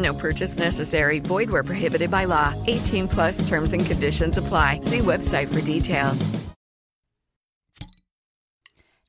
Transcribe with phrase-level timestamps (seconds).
[0.00, 1.18] No purchase necessary.
[1.18, 2.54] Void where prohibited by law.
[2.66, 4.80] 18 plus terms and conditions apply.
[4.82, 6.30] See website for details.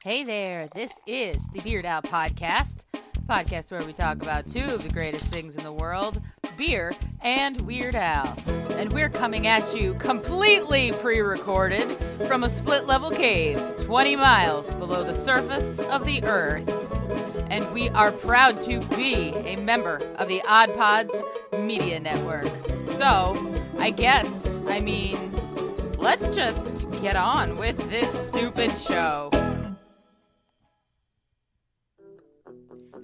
[0.03, 2.85] Hey there, this is the Beard Out Podcast,
[3.31, 6.19] podcast where we talk about two of the greatest things in the world
[6.57, 8.37] beer and Weird Al.
[8.71, 11.89] And we're coming at you completely pre recorded
[12.27, 16.67] from a split level cave 20 miles below the surface of the earth.
[17.49, 21.15] And we are proud to be a member of the Odd Pods
[21.57, 22.51] Media Network.
[22.97, 25.17] So, I guess, I mean,
[25.97, 29.29] let's just get on with this stupid show.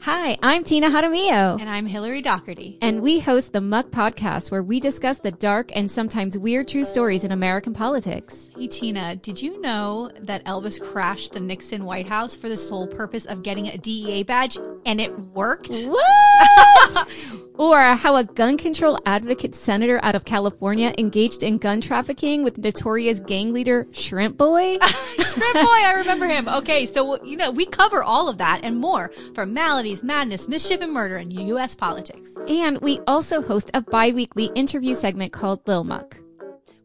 [0.02, 1.60] Hi, I'm Tina Jaramillo.
[1.60, 2.78] And I'm Hillary Doherty.
[2.82, 6.84] And we host the Muck Podcast, where we discuss the dark and sometimes weird true
[6.84, 8.50] stories in American politics.
[8.56, 12.88] Hey, Tina, did you know that Elvis crashed the Nixon White House for the sole
[12.88, 14.58] purpose of getting a DEA badge?
[14.86, 15.70] And it worked?
[15.70, 17.08] What?
[17.58, 22.58] or how a gun control advocate senator out of California engaged in gun trafficking with
[22.58, 24.78] notorious gang leader Shrimp Boy?
[25.20, 26.48] Shrimp Boy, I remember him.
[26.48, 30.82] Okay, so, you know, we cover all of that and more from maladies, madness, mischief,
[30.82, 31.76] and murder in U.S.
[31.76, 32.32] politics.
[32.48, 36.18] And we also host a bi weekly interview segment called Lil Muck.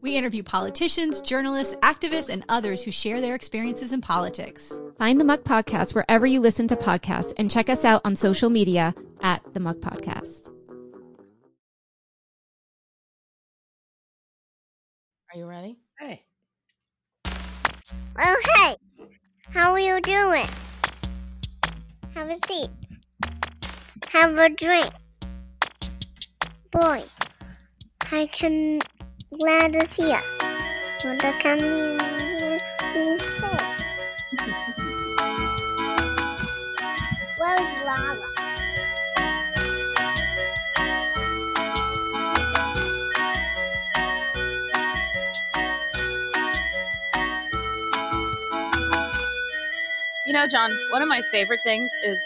[0.03, 4.73] We interview politicians, journalists, activists, and others who share their experiences in politics.
[4.97, 8.49] Find the Muck Podcast wherever you listen to podcasts and check us out on social
[8.49, 10.52] media at the Muck Podcast.
[15.33, 15.79] Are you ready?
[15.99, 16.25] Hey.
[17.25, 18.75] Oh, hey.
[19.49, 20.45] How are you doing?
[22.13, 22.69] Have a seat.
[24.09, 24.91] Have a drink.
[26.69, 27.03] Boy,
[28.11, 28.79] I can
[29.39, 30.19] glad to see you.
[31.01, 31.57] What the can
[32.93, 33.57] you say?
[37.39, 38.32] Where's Lala?
[50.33, 52.17] You know, John, one of my favorite things is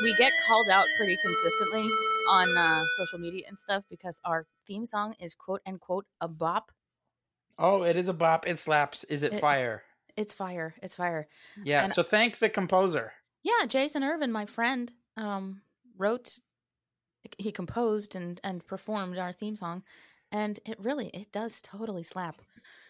[0.00, 1.90] we get called out pretty consistently
[2.30, 6.70] on uh, social media and stuff because our theme song is quote unquote a bop.
[7.58, 8.46] Oh, it is a bop.
[8.46, 9.02] It slaps.
[9.08, 9.82] Is it, It- fire?
[10.16, 10.74] It's fire.
[10.80, 11.26] It's fire.
[11.60, 11.82] Yeah.
[11.82, 13.14] and- so thank the composer.
[13.42, 15.62] Yeah, Jason Irvin, my friend, um,
[15.98, 16.38] wrote,
[17.36, 19.82] he composed and and performed our theme song,
[20.30, 22.42] and it really it does totally slap.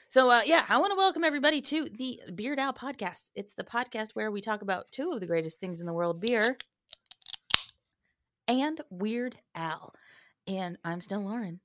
[0.09, 3.31] So uh, yeah, I want to welcome everybody to the Beard Out podcast.
[3.35, 6.21] It's the podcast where we talk about two of the greatest things in the world:
[6.21, 6.57] beer
[8.47, 9.95] and Weird Al.
[10.47, 11.59] And I'm still Lauren.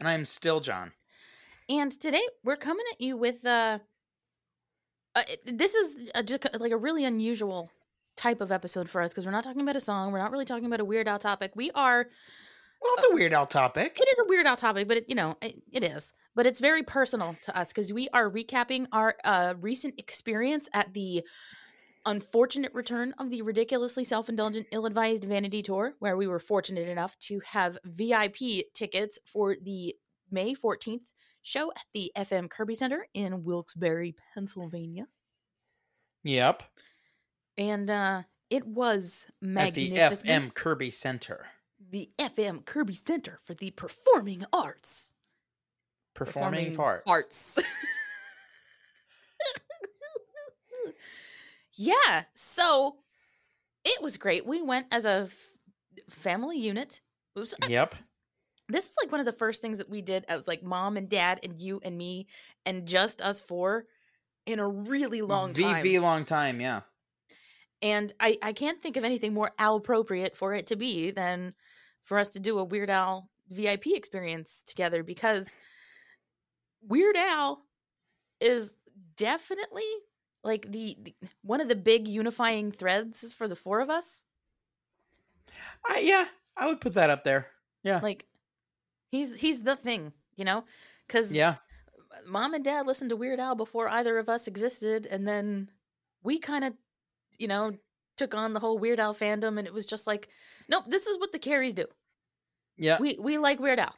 [0.00, 0.90] And I'm still John.
[1.68, 3.78] And today we're coming at you with uh,
[5.14, 7.70] uh this is a, just like a really unusual
[8.16, 10.44] type of episode for us because we're not talking about a song, we're not really
[10.44, 11.52] talking about a weird Al topic.
[11.54, 12.08] We are
[12.82, 13.96] Well, it's a Weird Al topic.
[13.96, 16.12] it is a weird Al topic, but it, you know, it, it is.
[16.34, 20.94] But it's very personal to us because we are recapping our uh recent experience at
[20.94, 21.22] the
[22.06, 27.40] unfortunate return of the ridiculously self-indulgent ill-advised vanity tour where we were fortunate enough to
[27.44, 28.36] have vip
[28.72, 29.94] tickets for the
[30.30, 31.12] may 14th
[31.42, 35.06] show at the fm kirby center in wilkes-barre pennsylvania
[36.24, 36.62] Yep.
[37.58, 41.46] and uh it was At the FM Kirby Center.
[41.90, 45.12] the fm kirby center for the performing arts
[46.26, 47.02] Performing, farts.
[47.04, 47.58] farts
[51.74, 52.24] Yeah.
[52.34, 52.96] So
[53.84, 54.46] it was great.
[54.46, 55.34] We went as a f-
[56.10, 57.00] family unit.
[57.34, 57.94] Was- Yep.
[58.68, 60.24] This is like one of the first things that we did.
[60.28, 62.26] I was like mom and dad and you and me
[62.64, 63.86] and just us four
[64.46, 65.82] in a really long time.
[65.84, 66.82] VV long time, yeah.
[67.82, 71.54] And I, I can't think of anything more appropriate for it to be than
[72.04, 75.56] for us to do a Weird Al VIP experience together because
[76.86, 77.62] Weird Al
[78.40, 78.74] is
[79.16, 79.84] definitely
[80.42, 84.24] like the, the one of the big unifying threads for the four of us.
[85.86, 87.48] I, yeah, I would put that up there.
[87.82, 88.00] Yeah.
[88.02, 88.26] Like
[89.10, 90.64] he's he's the thing, you know?
[91.08, 91.56] Cuz yeah.
[92.26, 95.70] mom and dad listened to Weird Al before either of us existed, and then
[96.22, 96.74] we kind of,
[97.38, 97.72] you know,
[98.16, 100.28] took on the whole Weird Al fandom, and it was just like,
[100.68, 101.86] nope, this is what the Carries do.
[102.76, 102.98] Yeah.
[103.00, 103.94] We we like Weird Al,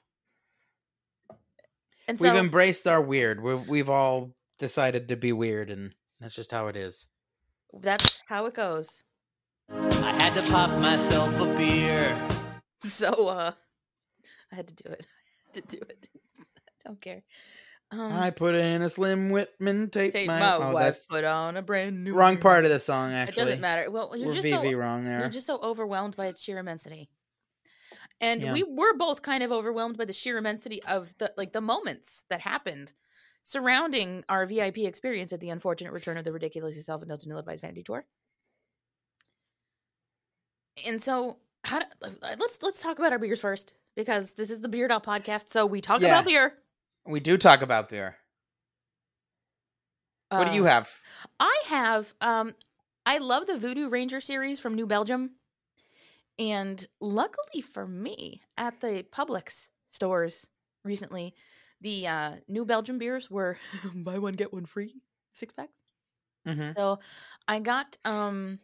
[2.08, 3.42] and so We've embraced our weird.
[3.42, 7.06] We've we've all decided to be weird, and that's just how it is.
[7.72, 9.04] that's how it goes.
[9.70, 12.16] I had to pop myself a beer.
[12.84, 13.52] So uh,
[14.50, 15.06] I had to do it.
[15.54, 16.08] I had to do it.
[16.40, 17.22] I don't care.
[17.92, 20.12] Um, I put in a Slim Whitman tape.
[20.12, 22.12] take my, my oh, wife that's put on a brand new.
[22.12, 23.12] wrong part of the song.
[23.12, 23.88] Actually, it doesn't matter.
[23.88, 25.20] Well, you're We're just VV so wrong there.
[25.20, 27.08] You're just so overwhelmed by its sheer immensity.
[28.22, 28.52] And Yeah.
[28.52, 32.24] we were both kind of overwhelmed by the sheer immensity of the like the moments
[32.30, 32.92] that happened
[33.42, 38.06] surrounding our VIP experience at the unfortunate return of the ridiculously self-indulgent ill-advised vanity tour.
[40.86, 41.86] And so, how do,
[42.38, 45.48] let's let's talk about our beers first because this is the Beard Out podcast.
[45.48, 46.08] So we talk Yeah.
[46.08, 46.54] about beer.
[47.06, 48.16] we do talk about beer.
[50.30, 50.94] What do you Uh, have?
[51.40, 52.54] I have um
[53.04, 55.32] I love the Voodoo Ranger series from New Belgium.
[56.38, 60.46] And luckily for me, at the Publix stores
[60.84, 61.34] recently,
[61.80, 63.58] the uh New Belgium beers were
[63.94, 65.02] buy one get one free
[65.32, 65.82] six packs.
[66.46, 66.72] Mm-hmm.
[66.76, 67.00] So
[67.46, 68.60] I got um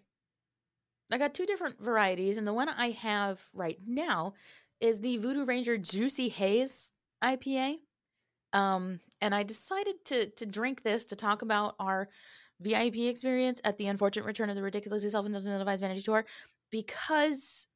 [1.13, 4.35] I got two different varieties and the one I have right now
[4.81, 6.93] is the Voodoo Ranger Juicy Haze
[7.23, 7.77] IPA.
[8.53, 12.09] Um and I decided to to drink this to talk about our
[12.61, 16.25] VIP experience at the unfortunate return of the ridiculously self-indulgent ill-advised vanity tour
[16.71, 17.67] because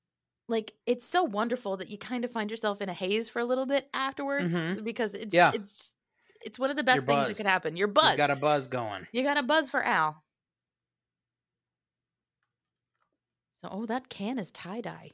[0.48, 3.44] like it's so wonderful that you kind of find yourself in a haze for a
[3.44, 4.84] little bit afterwards Mhm.
[4.84, 5.52] because it's Yeah.
[5.54, 5.94] it's
[6.44, 7.76] it's one of the best things that could happen.
[7.76, 8.12] You're buzzed.
[8.12, 9.06] You got a buzz going.
[9.12, 10.22] You got a buzz for Al.
[13.60, 15.12] So, oh, that can is tie dye.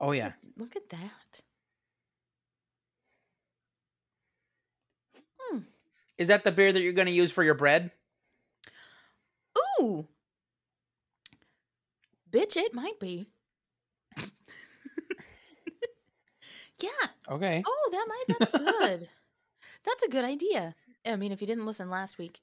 [0.00, 0.32] Oh yeah.
[0.56, 1.42] Look at that.
[6.16, 7.90] Is that the beer that you're going to use for your bread?
[9.80, 10.06] Ooh,
[12.34, 13.26] bitch, it might be.
[16.80, 16.88] yeah.
[17.30, 17.62] Okay.
[17.66, 18.24] Oh, that might.
[18.38, 19.08] That's good.
[19.84, 20.74] that's a good idea.
[21.06, 22.40] I mean, if you didn't listen last week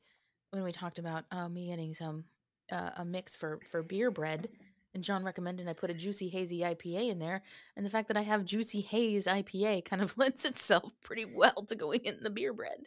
[0.51, 2.25] when we talked about uh, me getting some
[2.71, 4.49] uh, a mix for for beer bread,
[4.93, 7.43] and John recommended I put a juicy hazy IPA in there,
[7.75, 11.65] and the fact that I have juicy haze IPA kind of lends itself pretty well
[11.67, 12.85] to going in the beer bread.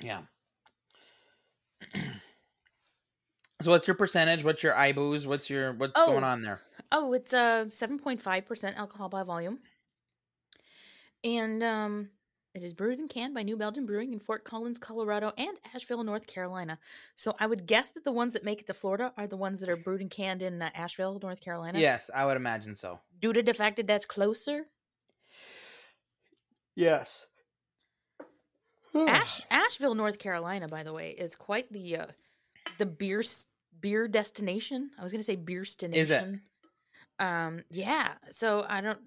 [0.00, 0.22] Yeah.
[3.62, 4.44] so what's your percentage?
[4.44, 5.26] What's your IBUs?
[5.26, 6.06] What's your what's Oh.
[6.06, 6.60] going on there?
[6.92, 9.58] Oh, it's uh seven point five percent alcohol by volume,
[11.22, 12.10] and um,
[12.54, 16.04] it is brewed and canned by New Belgium Brewing in Fort Collins, Colorado, and Asheville,
[16.04, 16.78] North Carolina.
[17.16, 19.60] So I would guess that the ones that make it to Florida are the ones
[19.60, 21.78] that are brewed and canned in uh, Asheville, North Carolina.
[21.80, 23.00] Yes, I would imagine so.
[23.18, 24.66] due to the fact that that's closer.
[26.76, 27.26] Yes.
[28.94, 32.06] Ash Asheville, North Carolina, by the way, is quite the uh,
[32.78, 33.22] the beer
[33.80, 34.90] beer destination.
[34.98, 36.00] I was going to say beer destination.
[36.00, 36.24] Is it?
[37.18, 38.12] Um, yeah.
[38.30, 38.98] So I don't.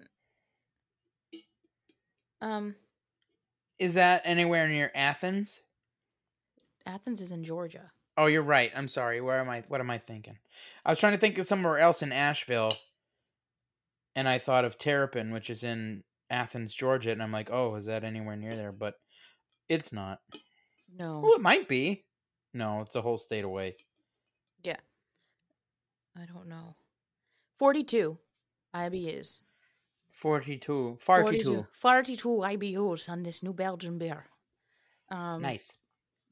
[2.40, 2.76] Um,
[3.78, 5.60] Is that anywhere near Athens?
[6.86, 7.90] Athens is in Georgia.
[8.16, 8.72] Oh, you're right.
[8.74, 9.20] I'm sorry.
[9.20, 9.64] Where am I?
[9.68, 10.38] What am I thinking?
[10.84, 12.70] I was trying to think of somewhere else in Asheville,
[14.16, 17.84] and I thought of Terrapin, which is in Athens, Georgia, and I'm like, oh, is
[17.84, 18.72] that anywhere near there?
[18.72, 18.94] But
[19.68, 20.18] it's not.
[20.96, 21.20] No.
[21.20, 22.04] Well, it might be.
[22.54, 23.76] No, it's a whole state away.
[24.62, 24.76] Yeah.
[26.16, 26.74] I don't know.
[27.58, 28.18] Forty-two
[28.74, 29.40] IBUs.
[30.10, 30.98] Forty-two.
[31.00, 31.66] Forty-two.
[31.72, 34.24] 42 IBUs on this New Belgium beer.
[35.10, 35.76] Um, Nice.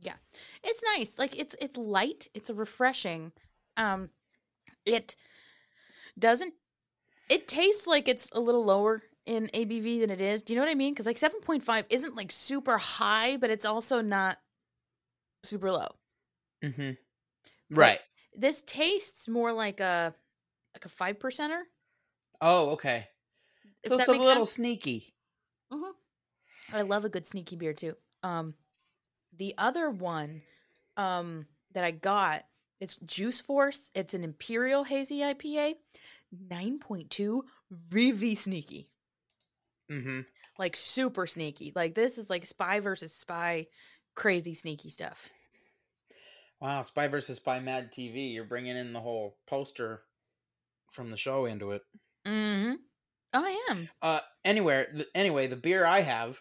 [0.01, 0.15] Yeah.
[0.63, 3.33] It's nice like it's it's light it's a refreshing
[3.79, 4.11] um
[4.85, 5.17] it
[6.19, 6.53] doesn't
[7.31, 10.65] it tastes like it's a little lower in abv than it is do you know
[10.65, 14.39] what i mean because like 7.5 isn't like super high but it's also not
[15.43, 15.89] super low
[16.65, 16.91] Mm-hmm.
[17.71, 18.01] Right.
[18.35, 20.15] this tastes more like a
[20.75, 21.61] like a five percenter
[22.41, 23.09] Oh, okay.
[23.83, 25.15] if So it's a little sense sneaky.
[25.73, 25.91] hmm
[26.73, 27.95] I love a good sneaky beer too.
[28.23, 28.55] Um,
[29.37, 30.43] the other one,
[30.97, 32.45] um, that I got
[32.81, 33.91] It's Juice Force.
[33.95, 35.77] It's an Imperial Hazy IPA.
[36.49, 37.41] 9.2
[37.91, 38.89] really sneaky.
[39.91, 40.21] Mm-hmm.
[40.59, 41.73] Like super sneaky.
[41.75, 43.67] Like this is like spy versus spy
[44.15, 45.31] crazy sneaky stuff.
[46.61, 48.33] Wow, Spy versus Spy Mad TV.
[48.33, 50.03] You're bringing in the whole poster
[50.91, 51.83] from the show into it.
[52.27, 52.75] Mm-hmm.
[53.35, 53.89] I am.
[54.01, 54.87] Uh, anywhere.
[54.93, 56.39] Th- anyway, the beer I have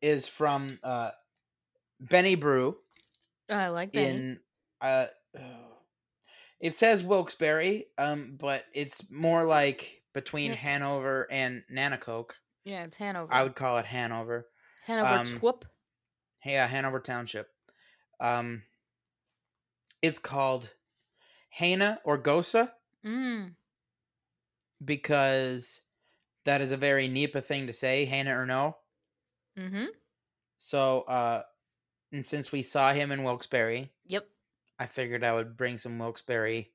[0.00, 1.10] is from uh,
[2.00, 2.76] Benny Brew
[3.48, 4.00] I like that.
[4.02, 4.40] in
[4.80, 5.06] uh,
[6.60, 10.56] it says Wilkes-Barre, um, but it's more like between Yeah.
[10.56, 12.30] Hanover and Nanticoke.
[12.64, 13.32] yeah, it's Hanover.
[13.32, 14.48] I would call it Hanover.
[14.86, 15.64] Hanover um, Twip.
[16.44, 17.46] Yeah, Hanover Township.
[18.18, 18.62] Um,
[20.02, 20.70] it's called
[21.50, 22.70] Hana or Gosa
[23.04, 23.54] Mm.
[24.84, 25.80] because
[26.44, 28.76] that is a very NEPA thing to say, Hana or no.
[29.58, 29.86] Mm-hmm.
[30.58, 31.42] So, uh,
[32.12, 34.28] and since we saw him in Wilkes-Barre, Yep.
[34.78, 36.68] I figured I would bring some Wilkes-Barre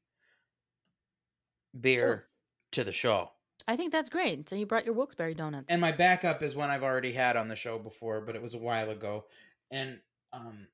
[1.79, 2.27] beer
[2.72, 3.31] to the show.
[3.67, 4.48] I think that's great.
[4.48, 5.65] So you brought your Wilkes-Barre donuts.
[5.69, 8.53] And my backup is one I've already had on the show before, but it was
[8.53, 9.25] a while ago.
[9.72, 10.00] And
[10.31, 10.67] um,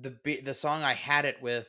[0.00, 1.68] the the song I had it with,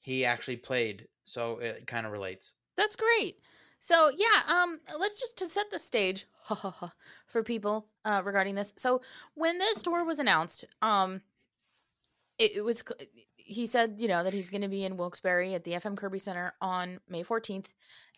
[0.00, 2.52] he actually played, so it kind of relates.
[2.76, 3.38] That's great.
[3.80, 6.26] So yeah, um, let's just to set the stage
[7.26, 8.72] for people uh, regarding this.
[8.76, 9.02] So
[9.34, 11.20] when this tour was announced, um,
[12.38, 12.82] it, it was
[13.36, 16.18] he said you know that he's going to be in Wilkes-Barre at the FM Kirby
[16.18, 17.72] Center on May fourteenth,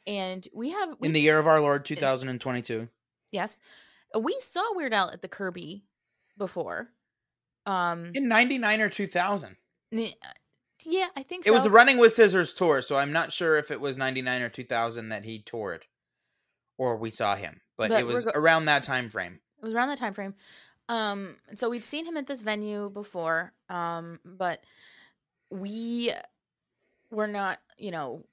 [0.06, 2.88] and we have In the year of our Lord, 2022.
[3.32, 3.58] yes,
[4.18, 5.84] we saw Weird Al at the Kirby
[6.38, 6.90] before.
[7.66, 9.56] Um, In 99 or 2000.
[9.90, 11.50] yeah, I think so.
[11.50, 14.42] It was the Running with Scissors tour, so I'm not sure if it was 99
[14.42, 15.86] or 2000 that he toured
[16.78, 19.40] or we saw him, but, But it was around that time frame.
[19.58, 20.34] It was around that time frame.
[20.88, 24.62] Um, so we'd seen him at this venue before, um, but
[25.50, 26.12] we
[27.10, 28.24] were not, you know,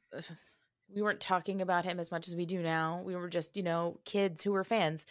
[0.93, 3.01] we weren't talking about him as much as we do now.
[3.03, 5.05] We were just, you know, kids who were fans.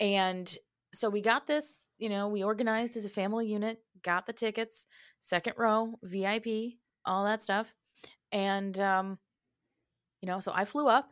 [0.00, 0.56] And
[0.92, 4.86] so we got this, you know, we organized as a family unit, got the tickets,
[5.20, 7.74] second row, VIP, all that stuff.
[8.32, 9.18] And um,
[10.20, 11.10] you know, so I flew up,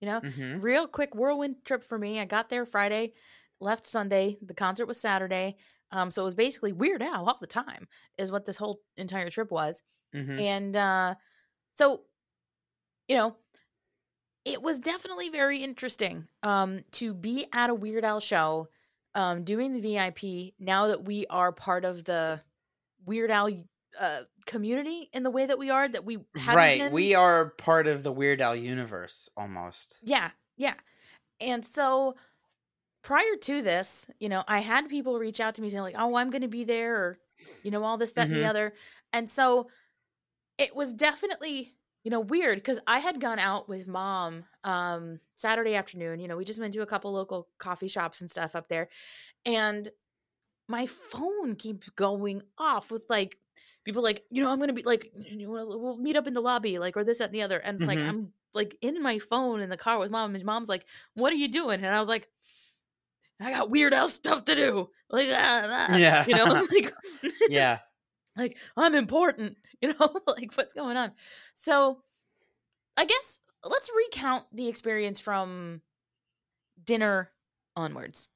[0.00, 2.20] you know, hmm real quick whirlwind trip for me.
[2.20, 3.14] I got there Friday,
[3.60, 4.38] left Sunday.
[4.42, 5.56] The concert was Saturday.
[5.92, 7.88] Um, so it was basically Weird Al all the time,
[8.18, 9.82] is what this whole entire trip was.
[10.12, 11.16] hmm And uh,
[11.74, 12.04] so,
[13.08, 13.36] you know,
[14.44, 18.68] it was definitely very interesting um, to be at a Weird Al show,
[19.14, 20.54] um, doing the VIP.
[20.58, 22.40] Now that we are part of the
[23.06, 23.50] Weird Al
[24.00, 26.80] uh, community in the way that we are, that we Right.
[26.80, 29.94] been- We are part of the Weird Al universe almost.
[30.02, 30.74] Yeah, yeah.
[31.40, 32.16] And so
[33.02, 36.16] prior to this, you know, I had people reach out to me saying, like, oh,
[36.16, 37.18] I'm going to be there, or,
[37.62, 38.48] you know, all this, that, and the Mhm.
[38.48, 38.74] other.
[39.12, 39.68] And so
[40.58, 45.74] it was definitely, you know, weird because I had gone out with mom um, Saturday
[45.76, 46.20] afternoon.
[46.20, 48.88] You know, we just went to a couple local coffee shops and stuff up there.
[49.46, 49.88] And
[50.68, 53.38] my phone keeps going off with like,
[53.84, 56.40] people like, you know, I'm gonna be like, you know, we'll meet up in the
[56.40, 57.58] lobby, like, or this, that, and the other.
[57.58, 58.08] And like, Mhm.
[58.08, 61.36] I'm like in my phone in the car with mom, and mom's like, "What are
[61.36, 62.28] you doing?" And I was like,
[63.40, 66.24] "I got weird ass stuff to do." Like, ah, ah," Yeah.
[66.26, 66.92] you know, like,
[67.48, 67.80] Yeah.
[68.36, 71.12] like I'm important, you know, like what's going on.
[71.54, 72.02] So,
[72.96, 75.80] I guess let's recount the experience from
[76.84, 77.30] dinner
[77.76, 78.30] onwards.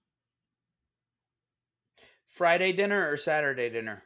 [2.27, 4.05] Friday dinner or Saturday dinner?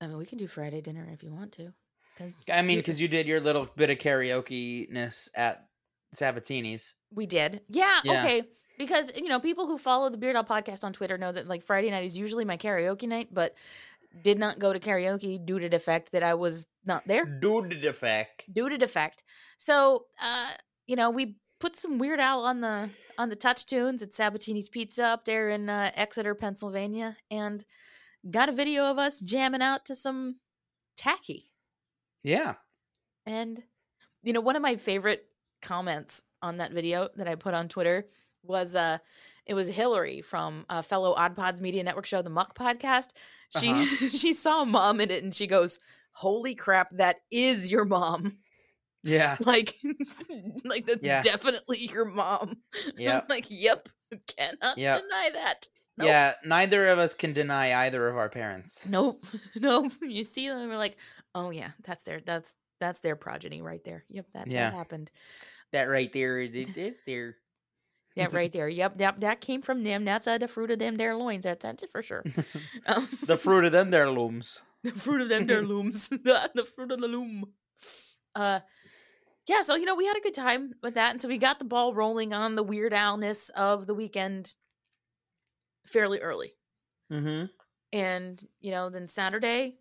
[0.00, 1.72] I mean, we can do Friday dinner if you want to,
[2.14, 5.66] because I mean, because you did your little bit of karaoke ness at
[6.14, 6.94] Sabatini's.
[7.12, 7.62] We did.
[7.68, 8.20] Yeah, Yeah.
[8.20, 8.42] okay.
[8.76, 11.64] Because, you know, people who follow the Beard Owl podcast on Twitter know that like
[11.64, 13.54] Friday night is usually my karaoke night, but
[14.22, 17.24] did not go to karaoke due to the fact that I was not there.
[17.24, 18.44] Due to the fact.
[18.52, 19.22] Due to the fact.
[19.56, 20.52] So, uh,
[20.86, 24.68] you know, we put some Weird Al on the on the touch tunes at Sabatini's
[24.68, 27.64] Pizza up there in uh, Exeter, Pennsylvania, and
[28.30, 30.36] got a video of us jamming out to some
[30.96, 31.46] tacky.
[32.22, 32.54] Yeah.
[33.26, 33.62] And
[34.22, 35.24] you know, one of my favorite
[35.62, 38.06] comments on that video that I put on Twitter
[38.44, 38.98] was uh
[39.48, 43.08] it was Hillary from a fellow Odd Pods Media Network show, the Muck podcast.
[43.58, 44.08] She Uh-huh.
[44.16, 45.78] she saw mom in it and she goes,
[46.12, 48.38] Holy crap, that is your mom.
[49.02, 49.36] Yeah.
[49.46, 49.76] Like
[50.64, 51.22] like that's Yeah.
[51.22, 52.56] definitely your mom.
[52.98, 53.88] I'm like, yep,
[54.36, 55.02] cannot Yep.
[55.02, 55.66] deny that.
[55.96, 56.06] Nope.
[56.08, 56.32] Yeah.
[56.44, 58.86] Neither of us can deny either of our parents.
[58.86, 59.24] Nope.
[59.56, 59.92] Nope.
[60.02, 60.96] You see them, we're like,
[61.34, 64.04] oh yeah, that's their that's that's their progeny right there.
[64.10, 64.70] Yep, that, Yeah.
[64.70, 65.10] that happened.
[65.72, 67.36] That right there is it's there.
[68.18, 68.68] Yeah, right there.
[68.68, 70.04] Yep, yep, that came from them.
[70.04, 71.44] That's uh, the fruit of them their loins.
[71.44, 72.24] That's, that's it for sure.
[72.86, 74.60] Um, The fruit of them their looms.
[74.82, 76.08] the fruit of them their looms.
[76.08, 77.44] the, the fruit of the loom.
[78.34, 78.60] Uh,
[79.46, 79.62] yeah.
[79.62, 81.64] So you know we had a good time with that, and so we got the
[81.64, 84.54] ball rolling on the Weird Alness of the weekend
[85.88, 86.52] fairly early.
[87.12, 87.46] Mm-hmm.
[87.92, 89.76] And, you know, then Saturday,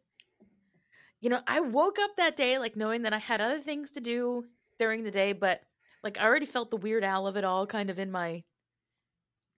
[1.20, 4.01] you know, I woke up that day like knowing that I had other things to
[4.01, 4.46] do
[4.79, 5.62] during the day, but
[6.08, 8.44] like I already felt the Weird Al of it all kind of in my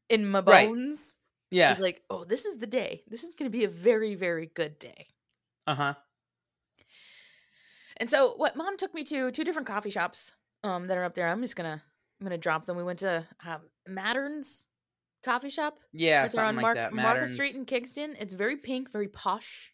[0.09, 0.67] in my Right.
[0.67, 1.15] bones.
[1.51, 1.69] I Yeah.
[1.69, 3.03] was like, oh, this is the day.
[3.07, 5.07] This is gonna be a very, very good day.
[5.67, 5.93] Uh huh.
[7.97, 10.31] And so what mom took me to two different coffee shops
[10.63, 11.27] um that are up there.
[11.27, 11.83] I'm just gonna
[12.19, 12.75] I'm gonna drop them.
[12.77, 14.67] We went to um, Mattern's
[15.23, 15.79] coffee shop.
[15.91, 16.93] Yeah, right on like Mark- that.
[16.93, 18.15] Market Street in Kingston.
[18.19, 19.71] It's very pink, very posh.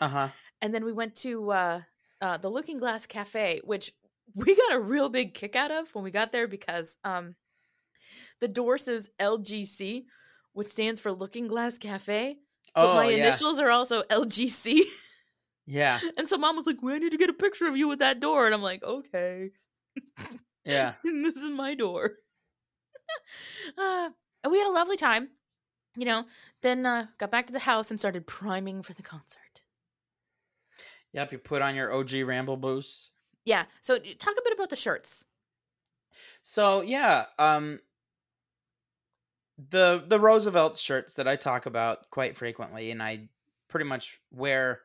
[0.00, 0.28] Uh huh.
[0.60, 1.82] and then we went to uh,
[2.20, 3.92] uh, the Looking Glass Cafe, which
[4.34, 7.34] we got a real big kick out of when we got there because um,
[8.40, 10.04] the door says LGC,
[10.52, 12.36] which stands for Looking Glass Cafe.
[12.74, 13.16] But Oh my yeah.
[13.16, 14.80] initials are also LGC.
[15.66, 16.00] Yeah.
[16.16, 17.98] and so mom was like, well, I need to get a picture of you with
[18.00, 18.46] that door.
[18.46, 19.50] And I'm like, okay.
[20.64, 20.94] Yeah.
[21.04, 22.12] this is my door.
[23.78, 24.10] uh,
[24.42, 25.28] and we had a lovely time.
[25.94, 26.24] You know,
[26.62, 29.62] then uh, got back to the house and started priming for the concert.
[31.12, 31.32] Yep.
[31.32, 33.11] You put on your OG Ramble boost.
[33.44, 33.64] Yeah.
[33.80, 35.24] So talk a bit about the shirts.
[36.42, 37.80] So yeah, um
[39.70, 43.28] the the Roosevelt shirts that I talk about quite frequently and I
[43.68, 44.80] pretty much wear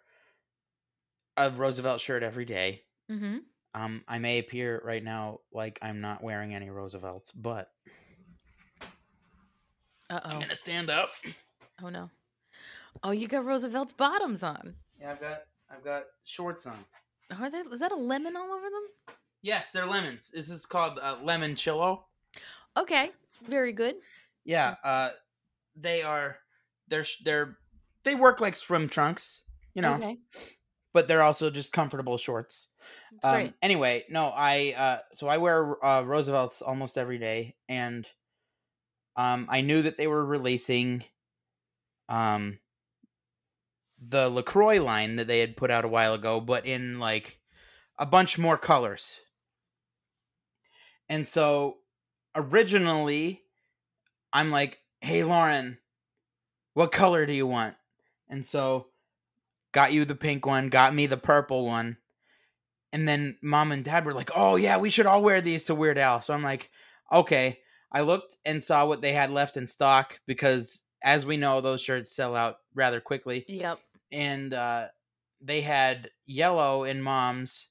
[1.35, 2.83] a Roosevelt shirt every day.
[3.11, 3.37] Mm-hmm.
[3.73, 7.71] Um I may appear right now like I'm not wearing any Roosevelts, but
[10.09, 11.09] Uh I'm going to stand up.
[11.83, 12.09] Oh no.
[13.03, 14.75] Oh, you got Roosevelt's bottoms on.
[14.99, 16.77] Yeah, I've got I've got shorts on.
[17.31, 17.59] Are they?
[17.59, 19.17] Is that a lemon all over them?
[19.41, 20.29] Yes, they're lemons.
[20.33, 22.03] This is called uh, lemon chillo.
[22.75, 23.11] Okay,
[23.43, 23.95] very good.
[24.45, 25.09] Yeah, uh
[25.75, 26.37] they are
[26.87, 27.57] they're they're
[28.03, 29.43] they work like swim trunks,
[29.73, 29.95] you know.
[29.95, 30.17] Okay,
[30.93, 32.67] but they're also just comfortable shorts.
[33.11, 33.53] that's Um, great.
[33.61, 38.07] anyway, no, I uh, so I wear uh, Roosevelts almost every day, and
[39.15, 41.03] um, I knew that they were releasing
[42.09, 42.59] um
[44.07, 47.39] the Lacroix line that they had put out a while ago, but in like
[47.97, 49.19] a bunch more colors.
[51.09, 51.77] And so
[52.35, 53.43] originally,
[54.33, 55.79] I'm like, "Hey, Lauren,
[56.73, 57.75] what color do you want?"
[58.29, 58.87] And so
[59.71, 61.97] got you the pink one, got me the purple one.
[62.91, 65.75] And then mom and dad were like, "Oh yeah, we should all wear these to
[65.75, 66.69] Weird Al." So I'm like,
[67.11, 71.61] "Okay." I looked and saw what they had left in stock because as we know,
[71.61, 73.45] those shirts sell out rather quickly.
[73.47, 73.79] Yep.
[74.11, 74.87] And uh
[75.41, 77.67] they had yellow in mom's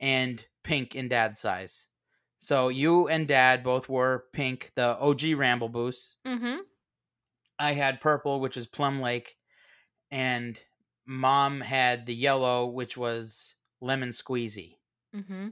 [0.00, 1.86] and pink in dad's size.
[2.38, 6.16] So you and dad both wore pink, the OG Ramble Boost.
[6.26, 6.58] Mm-hmm.
[7.58, 9.36] I had purple, which is Plum Lake,
[10.10, 10.58] and
[11.06, 14.76] mom had the yellow, which was Lemon Squeezy.
[15.14, 15.48] Mm-hmm.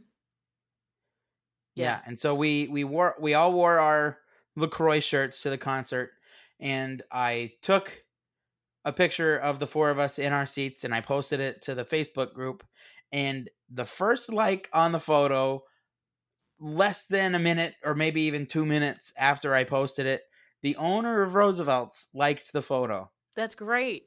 [1.76, 2.00] Yeah.
[2.06, 4.18] and so we we wore we all wore our
[4.54, 6.12] Lacroix shirts to the concert,
[6.60, 8.03] and I took
[8.84, 11.74] a picture of the four of us in our seats, and I posted it to
[11.74, 12.64] the Facebook group.
[13.12, 15.62] And the first like on the photo,
[16.60, 20.22] less than a minute or maybe even two minutes after I posted it,
[20.62, 23.10] the owner of Roosevelt's liked the photo.
[23.36, 24.04] That's great.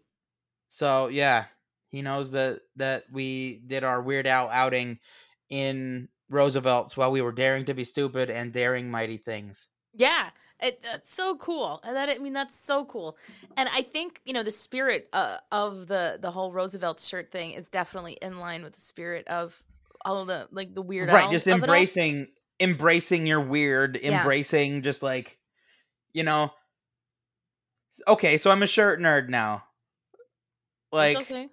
[0.69, 1.45] So yeah,
[1.89, 4.99] he knows that that we did our Weird Al outing
[5.49, 9.67] in Roosevelt's while we were daring to be stupid and daring mighty things.
[9.93, 10.29] Yeah,
[10.61, 11.79] it, that's so cool.
[11.83, 13.17] And that I mean, that's so cool.
[13.55, 17.51] And I think you know the spirit uh, of the the whole Roosevelt shirt thing
[17.51, 19.63] is definitely in line with the spirit of
[20.03, 21.63] all the like the weird right, just of it all.
[21.65, 22.27] embracing
[22.59, 24.19] embracing your weird, Yeah.
[24.19, 25.37] embracing just like
[26.13, 26.51] you know.
[28.07, 29.63] Okay, so I'm a shirt nerd now.
[30.91, 31.49] Like it's okay.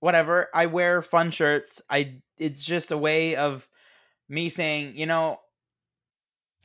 [0.00, 0.48] whatever.
[0.54, 1.82] I wear fun shirts.
[1.88, 3.68] I it's just a way of
[4.28, 5.38] me saying, you know,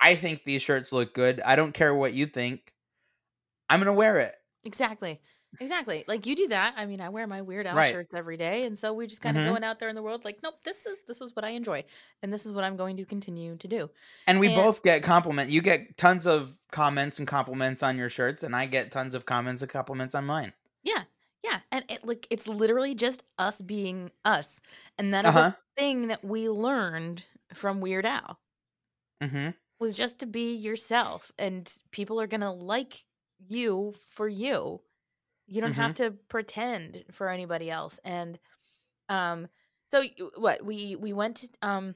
[0.00, 1.40] I think these shirts look good.
[1.40, 2.72] I don't care what you think.
[3.70, 4.34] I'm gonna wear it.
[4.64, 5.20] Exactly.
[5.60, 6.04] Exactly.
[6.08, 6.74] Like you do that.
[6.76, 7.92] I mean, I wear my Weird Al Right.
[7.92, 9.50] shirts every day, and so we just kind of Mhm.
[9.50, 11.84] going out there in the world like, nope, this is this is what I enjoy,
[12.22, 13.88] and this is what I'm going to continue to do.
[14.26, 15.50] And we And- both get compliment.
[15.50, 19.26] You get tons of comments and compliments on your shirts, and I get tons of
[19.26, 20.54] comments and compliments on mine.
[20.82, 21.04] Yeah,
[21.44, 24.60] yeah, and it like it's literally just us being us,
[24.98, 25.52] and that is Uh-huh.
[25.54, 28.40] a thing that we learned from Weird Al
[29.22, 29.50] Mm-hmm.
[29.80, 33.04] Was just to be yourself, and people are gonna like
[33.48, 34.80] you for you.
[35.46, 38.38] You don't have to pretend for anybody else, and
[39.08, 39.48] um,
[39.88, 40.02] so
[40.36, 41.94] what we we went to um.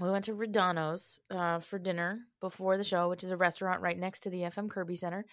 [0.00, 3.96] We went to Rodano's uh, for dinner before the show, which is a restaurant right
[3.96, 5.24] next to the FM Kirby Center.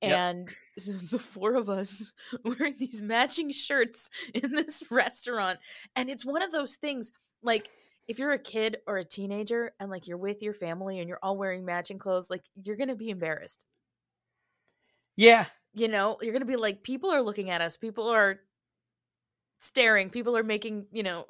[0.00, 2.12] And it the four of us
[2.44, 5.58] wearing these matching shirts in this restaurant.
[5.96, 7.12] And it's one of those things
[7.42, 7.70] like
[8.08, 11.18] if you're a kid or a teenager and like you're with your family and you're
[11.22, 13.66] all wearing matching clothes, like you're going to be embarrassed.
[15.16, 15.46] Yeah.
[15.74, 18.40] You know, you're going to be like, people are looking at us, people are
[19.60, 21.26] staring, people are making, you know,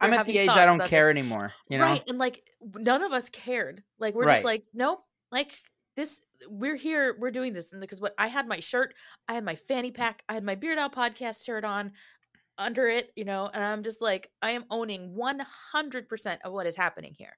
[0.00, 0.90] I'm at the age I don't about this.
[0.90, 1.52] care anymore.
[1.68, 1.84] You know.
[1.84, 2.02] Right.
[2.08, 2.42] And like
[2.74, 3.82] none of us cared.
[3.98, 4.34] Like we're Right.
[4.36, 5.52] just like, nope, like
[5.96, 7.72] this we're here, we're doing this.
[7.72, 8.94] And because what I had my shirt,
[9.28, 11.92] I had my fanny pack, I had my Beard Out podcast shirt on
[12.60, 16.76] under it, you know, and I'm just like, I am owning 100% of what is
[16.76, 17.36] happening here.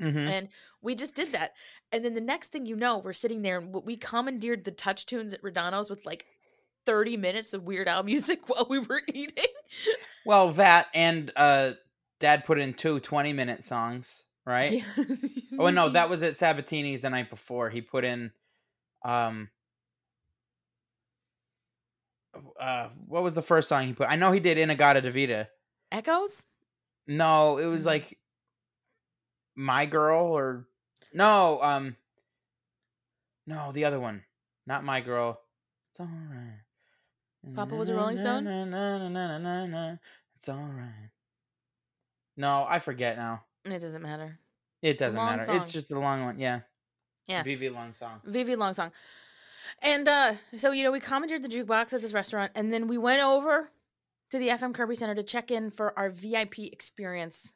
[0.00, 0.28] Mhm.
[0.28, 0.48] And
[0.82, 1.52] we just did that.
[1.92, 5.06] And then the next thing you know, we're sitting there and we commandeered the touch
[5.06, 6.26] tunes at Rodano's with like
[6.84, 9.44] 30 minutes of Weird Al music while we were eating.
[10.26, 11.72] Well, that and uh,
[12.20, 14.72] Dad put in two 20 minute songs, right?
[14.72, 15.04] Yeah.
[15.56, 17.70] Oh no, that was at Sabatini's the night before.
[17.70, 18.32] He put in,
[19.04, 19.48] um,
[22.60, 24.08] uh, what was the first song he put?
[24.08, 25.48] I know he did In-A-Gadda-Da-Vida.
[25.92, 26.46] Echoes?
[27.06, 27.86] No, it was Mm.
[27.86, 28.18] like
[29.54, 30.66] My Girl or
[31.12, 31.96] no, um,
[33.46, 34.24] no, the other one,
[34.66, 35.40] not My Girl.
[35.90, 36.60] It's all right.
[37.54, 38.46] Papa was a Rolling Stone?
[40.36, 41.10] It's all right.
[42.36, 43.44] No, I forget now.
[43.64, 44.38] It doesn't matter.
[44.82, 45.54] It doesn't long matter.
[45.56, 46.38] It's just a long one.
[46.38, 46.60] Yeah.
[47.26, 47.42] Yeah.
[47.42, 48.20] VV long song.
[48.24, 48.92] Vivi long song.
[49.82, 52.98] And uh so you know we commandeered the jukebox at this restaurant and then we
[52.98, 53.70] went over
[54.30, 57.52] to the FM Kirby Center to check in for our VIP experience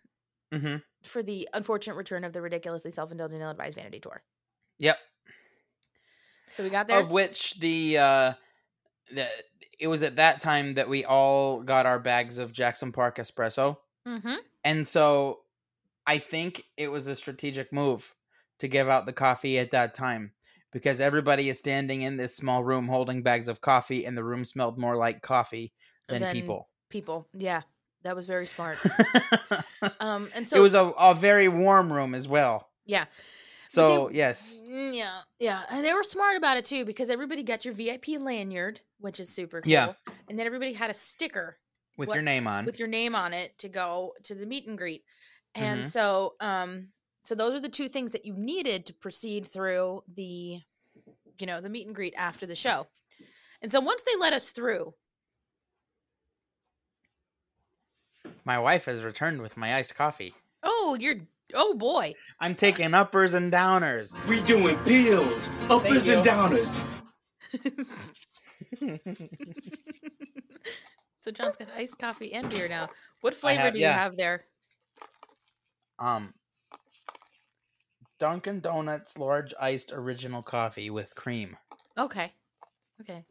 [0.53, 0.77] Mm-hmm.
[1.03, 4.23] for the unfortunate return of the ridiculously self-indulgent ill-advised vanity tour.
[4.79, 4.97] Yep.
[6.53, 7.01] So we got there.
[7.01, 8.33] Of which the uh
[9.15, 9.29] the
[9.79, 13.77] it was at that time that we all got our bags of Jackson Park espresso.
[14.07, 14.37] mm-hmm.
[14.65, 15.41] And so
[16.07, 18.15] I think it was a strategic move
[18.59, 20.33] to give out the coffee at that time
[20.73, 24.45] because everybody is standing in this small room holding bags of coffee and the room
[24.45, 25.73] smelled more like coffee
[26.09, 26.69] than Than people.
[26.91, 27.29] People.
[27.35, 27.63] Yeah.
[28.05, 28.79] That was very smart.
[30.01, 32.69] um and so it was a, a very warm room as well.
[32.87, 33.07] yeah.
[33.71, 34.59] So, yes.
[34.67, 38.09] Mm, Yeah, yeah, and they were smart about it too because everybody got your VIP
[38.19, 39.71] lanyard, which is super cool.
[39.71, 39.93] Yeah.
[40.29, 41.59] and then everybody had a sticker
[41.99, 42.65] With what- your name on.
[42.65, 45.03] with your name on it to go to the meet and greet.
[45.55, 45.87] And Mhm.
[45.87, 46.89] so, um,
[47.29, 50.61] so those are the two things that you needed to proceed through the,
[51.39, 52.87] you know, the meet and greet after the show.
[53.61, 54.95] And so once they let us through,
[58.47, 60.33] My wife has returned with my iced coffee.
[60.63, 61.17] oh, you're,
[61.53, 64.27] oh boy, I'm taking uppers and downers.
[64.27, 66.73] We doing pills, uppers Thank and downers.
[71.21, 72.89] so John's got iced coffee and beer now.
[73.21, 73.99] What flavor have- do you yeah.
[73.99, 74.45] have there?
[75.99, 76.33] Um,
[78.19, 81.57] Dunkin' Donuts large iced original coffee with cream.
[81.97, 82.33] Okay,
[83.01, 83.25] okay,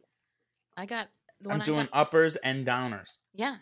[0.76, 1.08] I got
[1.40, 3.16] the one I'm doing got- uppers and downers.
[3.34, 3.56] Yeah.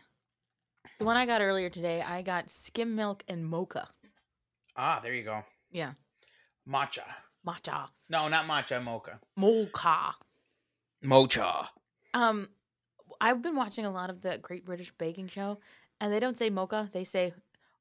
[0.99, 3.89] The one I got earlier today, I got skim milk and mocha.
[4.77, 5.43] Ah, there you go.
[5.71, 5.93] Yeah.
[6.67, 7.03] Matcha.
[7.47, 7.89] Matcha.
[8.09, 8.83] No, not matcha.
[8.83, 9.21] Mocha.
[9.37, 10.15] Mocha.
[11.03, 11.71] Mocha.
[12.15, 12.49] Um
[13.21, 15.59] I've been watching a lot of the Great British Baking Show
[16.01, 17.33] and they don't say mocha, they say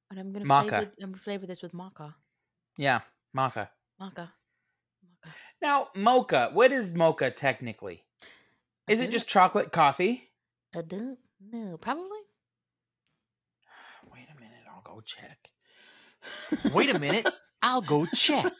[0.09, 2.15] and I'm gonna flavor I'm gonna flavor this with maca.
[2.77, 3.01] Yeah,
[3.35, 3.69] maca.
[3.99, 4.33] Mocha.
[5.61, 6.49] Now, mocha.
[6.53, 8.03] What is mocha technically?
[8.87, 10.29] Is it just chocolate coffee?
[10.75, 11.17] I don't
[11.51, 11.77] know.
[11.77, 12.03] Probably.
[14.13, 14.63] Wait a minute.
[14.73, 15.49] I'll go check.
[16.73, 17.27] Wait a minute.
[17.61, 18.53] I'll go check.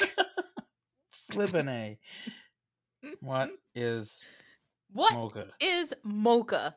[1.32, 2.00] Flippin' A.
[3.20, 4.16] What is
[4.92, 5.48] What mocha?
[5.60, 6.76] is mocha?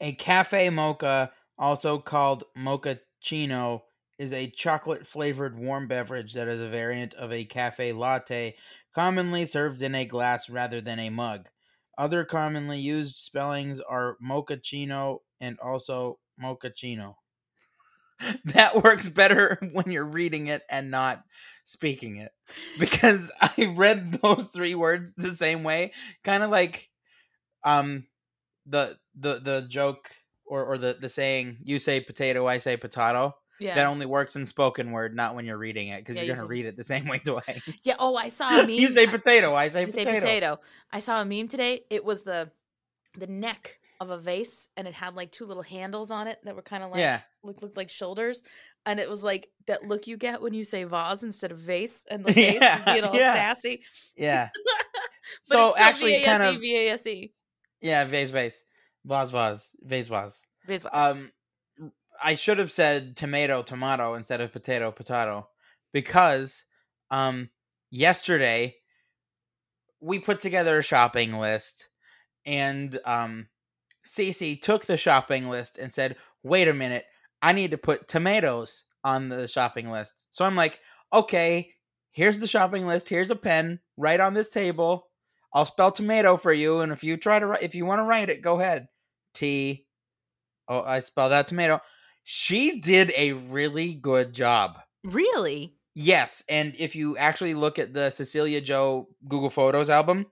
[0.00, 3.82] A cafe mocha, also called mochaccino,
[4.22, 8.54] is a chocolate flavored warm beverage that is a variant of a cafe latte,
[8.94, 11.48] commonly served in a glass rather than a mug.
[11.98, 17.16] Other commonly used spellings are mochaccino and also mochaccino.
[18.44, 21.24] That works better when you're reading it and not
[21.64, 22.30] speaking it
[22.78, 25.90] because I read those three words the same way,
[26.22, 26.88] kind of like
[27.64, 28.06] um
[28.66, 30.10] the the the joke
[30.46, 33.74] or or the the saying you say potato I say potato Yeah.
[33.76, 36.42] that only works in spoken word not when you're reading it because Yeah, you're you
[36.42, 37.94] gonna read it the same way twice Yeah.
[37.98, 38.70] Oh, I saw a meme.
[38.70, 40.60] you say potato I say You say potato potato.
[40.90, 41.82] I saw a meme today.
[41.90, 42.50] It was the
[43.16, 46.56] the neck of a vase, and it had like two little handles on it that
[46.56, 47.20] were kind of like Yeah.
[47.44, 48.42] look looked like shoulders,
[48.84, 52.04] and it was like that look you get when you say vase instead of vase,
[52.10, 53.34] and the vase Yeah, being all yeah.
[53.34, 53.82] sassy.
[54.16, 54.74] yeah But
[55.42, 57.32] so it's still actually V-A-S-E, kind of V-A-S-E.
[57.80, 58.64] yeah vase vase
[59.04, 60.86] vase vase vase vase Vase vase.
[60.92, 61.30] um
[62.22, 65.48] I should have said tomato tomato instead of potato potato
[65.92, 66.64] because
[67.10, 67.50] um
[67.90, 68.76] yesterday
[70.00, 71.88] we put together a shopping list
[72.44, 73.48] and um
[74.04, 77.04] Cece took the shopping list and said, "Wait a minute,
[77.40, 80.80] I need to put tomatoes on the shopping list." So I'm like,
[81.12, 81.72] "Okay,
[82.10, 83.08] here's the shopping list.
[83.08, 85.08] Here's a pen right on this table.
[85.54, 88.28] I'll spell tomato for you, and if you try to if you want to write
[88.30, 88.88] it, go ahead.
[89.34, 89.86] T.
[90.68, 91.80] Oh, I spelled out tomato.
[92.24, 94.78] She did a really good job.
[95.04, 95.74] Really?
[95.94, 100.26] Yes, and if you actually look at the Cecilia Joe Google Photos album,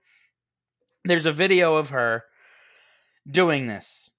[1.05, 2.23] there's a video of her
[3.29, 4.09] doing this.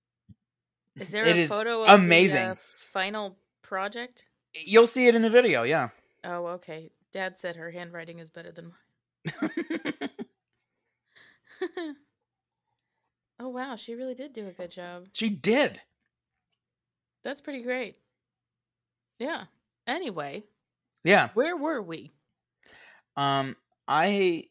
[0.99, 2.45] Is there It a photo of amazing.
[2.45, 4.27] the uh, final project?
[4.55, 5.89] You'll see it in the video, yeah.
[6.23, 6.91] Oh, okay.
[7.13, 8.75] Dad said her handwriting is better than mine.
[13.41, 15.07] oh wow, she really did do a good job.
[15.13, 15.81] She did.
[17.23, 17.97] That's pretty great.
[19.19, 19.45] Yeah.
[19.87, 20.45] Anyway,
[21.05, 21.29] Yeah.
[21.35, 22.13] where were we?
[23.17, 23.57] Um
[23.89, 24.45] I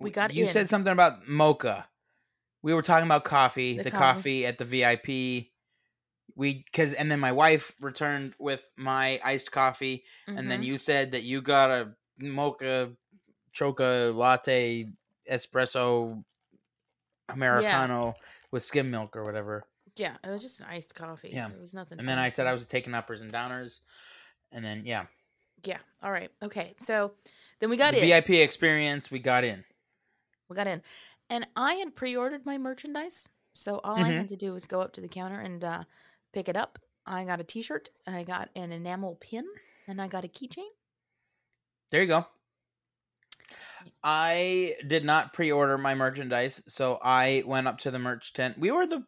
[0.00, 0.50] We got You in.
[0.52, 1.88] said something about mocha.
[2.62, 4.42] We were talking about coffee, The the, coffee.
[4.42, 4.46] coffee.
[4.46, 5.52] at the VIP.
[6.34, 10.66] We cuz and then my wife returned with my iced coffee and then Mhm.
[10.66, 12.92] you said that you got a mocha
[13.54, 14.92] choca latte
[15.30, 16.24] espresso
[17.28, 18.14] americano
[18.50, 19.64] with skim milk or whatever.
[19.96, 21.30] Yeah, it was just an iced coffee.
[21.32, 21.48] Yeah.
[21.50, 21.98] It was nothing.
[21.98, 23.80] And then I said I was taking uppers and downers
[24.52, 25.06] and then yeah.
[25.64, 25.78] Yeah.
[26.02, 26.30] All right.
[26.42, 26.74] Okay.
[26.80, 27.12] So
[27.60, 28.06] then we got the in.
[28.06, 29.64] VIP experience, we got in.
[30.48, 30.82] We got in.
[31.30, 33.28] And I had pre ordered my merchandise.
[33.54, 34.18] So all I Mhm.
[34.18, 35.84] had to do was go up to the counter and uh,
[36.32, 36.78] pick it up.
[37.06, 39.46] I got a t shirt, I got an enamel pin,
[39.86, 40.68] and I got a keychain.
[41.90, 42.26] There you go.
[44.02, 48.58] I did not pre-order my merchandise, so I went up to the merch tent.
[48.58, 49.04] We were the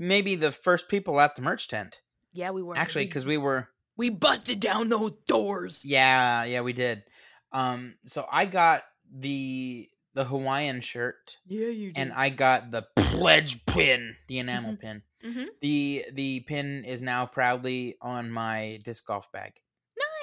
[0.00, 2.00] maybe the first people at the merch tent.
[2.32, 2.76] Yeah, we were.
[2.76, 5.84] Actually, cuz we were we busted down those doors.
[5.84, 7.04] Yeah, yeah, we did.
[7.52, 12.00] Um so I got the the Hawaiian shirt Yeah, you did.
[12.00, 14.80] and I got the pledge pin, the enamel Mhm.
[14.80, 15.02] pin.
[15.24, 15.46] Mhm.
[15.60, 19.52] The the pin is now proudly on my disc golf bag.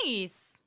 [0.04, 0.58] Nice.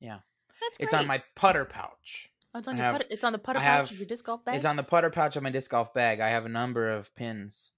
[0.00, 0.20] Yeah.
[0.60, 2.30] That's It's on my putter pouch.
[2.54, 3.98] Oh, it's on I your have- putter, it's on the putter I pouch have- of
[3.98, 4.56] your disc golf bag.
[4.56, 6.20] It's on the putter pouch of my disc golf bag.
[6.20, 7.70] I have a number of pins.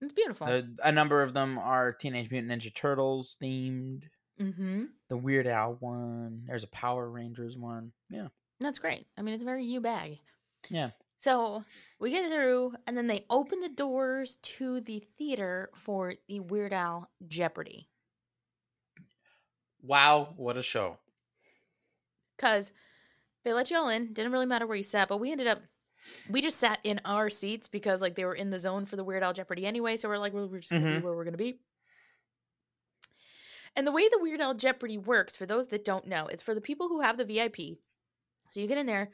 [0.00, 0.62] It's beautiful.
[0.82, 4.04] A number of them are Teenage Mutant Ninja Turtles themed.
[4.40, 4.84] mm-hmm.
[5.08, 6.44] The Weird Al one.
[6.46, 7.92] There's a Power Rangers one.
[8.08, 8.28] Yeah.
[8.60, 9.06] That's great.
[9.16, 10.18] I mean, it's very you bag.
[10.70, 10.90] Yeah.
[11.20, 11.64] So
[11.98, 16.72] we get through, and then they open the doors to the theater for the Weird
[16.72, 17.88] Al Jeopardy.
[19.82, 20.98] Wow, what a show.
[22.36, 22.72] Because
[23.44, 24.12] they let you all in.
[24.12, 25.62] Didn't really matter where you sat, but we ended up,
[26.30, 29.04] we just sat in our seats because like they were in the zone for the
[29.04, 29.96] Weird Al Jeopardy anyway.
[29.96, 30.96] So we're like, well, we're just going to Mhm.
[31.00, 31.60] be where we're to be.
[33.76, 36.54] And the way the Weird Al Jeopardy works, for those that don't know, it's for
[36.54, 37.78] the people who have the VIP.
[38.50, 39.10] So you get in there,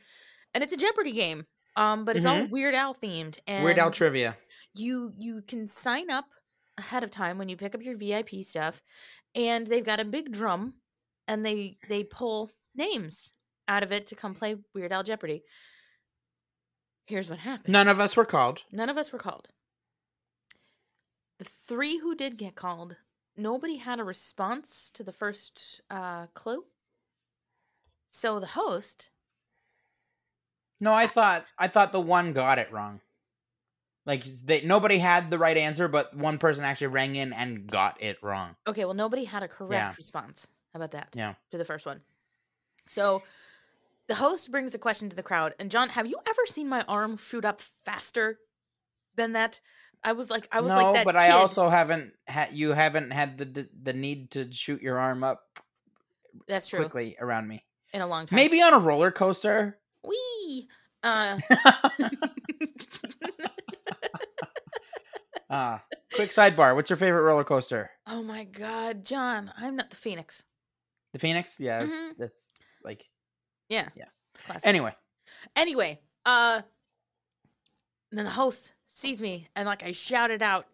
[0.55, 2.51] and it's a Jeopardy game, um, but it's all Mhm.
[2.51, 3.39] Weird Al themed.
[3.47, 4.39] And Weird Al trivia.
[4.75, 6.27] you you can sign up
[6.79, 8.83] ahead of time when you pick up your VIP stuff,
[9.35, 10.81] and they've got a big drum,
[11.29, 13.33] and they they pull names
[13.69, 15.43] out of it to come play Weird Al Jeopardy.
[17.07, 17.73] Here's what happened.
[17.73, 18.63] None of us were called.
[18.73, 19.49] None of us were called.
[21.39, 22.97] The three who did get called,
[23.37, 26.65] nobody had a response to the first uh, clue.
[28.11, 29.11] So the host,
[30.81, 33.01] No, I thought I thought the one got it wrong.
[34.07, 38.01] Like they, nobody had the right answer, but one person actually rang in and got
[38.03, 38.55] it wrong.
[38.67, 39.95] okay, well, nobody had a correct Yeah.
[39.97, 40.47] response.
[40.73, 41.09] How about that?
[41.17, 41.35] Yeah.
[41.51, 42.03] To the first one.
[42.89, 43.23] So
[44.09, 45.55] the host brings the question to the crowd.
[45.59, 48.39] And John, have you ever seen my arm shoot up faster
[49.17, 49.61] than that?
[50.03, 51.05] I was like, I was no, like that.
[51.07, 55.25] but I also haven't had you haven't had the, the need to shoot your arm
[55.25, 55.43] up
[56.47, 56.81] That's true.
[56.81, 57.65] quickly around me.
[57.95, 58.37] In a long time.
[58.37, 59.79] Maybe on a roller coaster.
[60.07, 60.69] Wee.
[61.03, 61.39] Uh,
[65.51, 66.75] Ah, quick sidebar.
[66.75, 67.91] What's your favorite roller coaster?
[68.07, 70.43] oh my God, John, I'm not the Phoenix.
[71.13, 71.57] The Phoenix?
[71.61, 72.17] Yeah, Mhm.
[72.19, 72.51] that's
[72.83, 73.09] like
[73.69, 73.89] Yeah.
[73.97, 74.05] Yeah.
[74.35, 74.67] It's classic.
[74.69, 74.95] anyway.
[75.57, 76.63] Anyway, uh
[78.13, 80.67] then the host sees me and like I shouted out,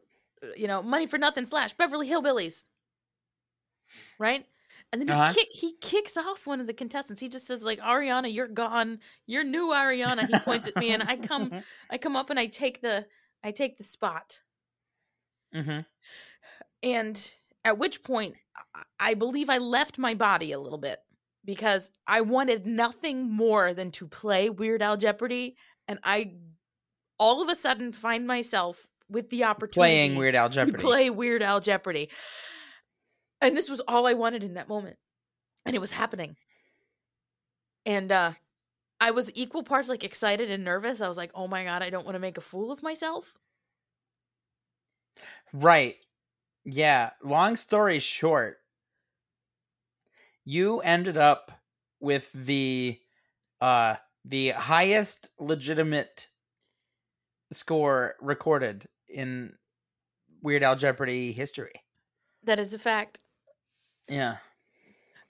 [0.42, 2.66] uh, you know, money for nothing slash Beverly Hillbillies.
[4.18, 4.44] Right?
[4.92, 5.33] And then he Uh-huh.
[5.33, 7.20] kick he kicks off one of the contestants.
[7.20, 8.98] He just says, like, Ariana, you're gone.
[9.26, 10.26] You're new Ariana.
[10.26, 11.50] He points at me and I come
[11.90, 13.07] I come up and I take the
[13.42, 14.40] I take the spot.
[15.55, 15.81] Mm-hmm.
[16.83, 17.31] And
[17.64, 18.35] at which point
[18.74, 20.98] I- I believe I left my body a little bit
[21.44, 25.57] because I wanted nothing more than to play Weird Al Jeopardy
[25.88, 26.35] and I
[27.18, 30.79] all of a sudden find myself with the opportunity Playing Weird Al to Jeopardy.
[30.83, 32.11] play Weird Al Jeopardy.
[33.40, 34.96] And this was all I wanted in that moment.
[35.66, 36.37] And it was happening.
[37.85, 38.33] And uh
[39.00, 41.00] I was equal parts like excited and nervous.
[41.00, 43.35] I was like, "Oh my god, I don't want to make a fool of myself."
[45.53, 45.96] Right.
[46.64, 47.11] Yeah.
[47.24, 48.59] Long story short,
[50.44, 51.53] you ended up
[52.00, 52.98] with the
[53.61, 56.29] uh the highest legitimate
[57.53, 59.55] score recorded in
[60.42, 61.72] Weird Al Jeopardy history.
[62.44, 63.20] That is a fact.
[64.09, 64.37] Yeah.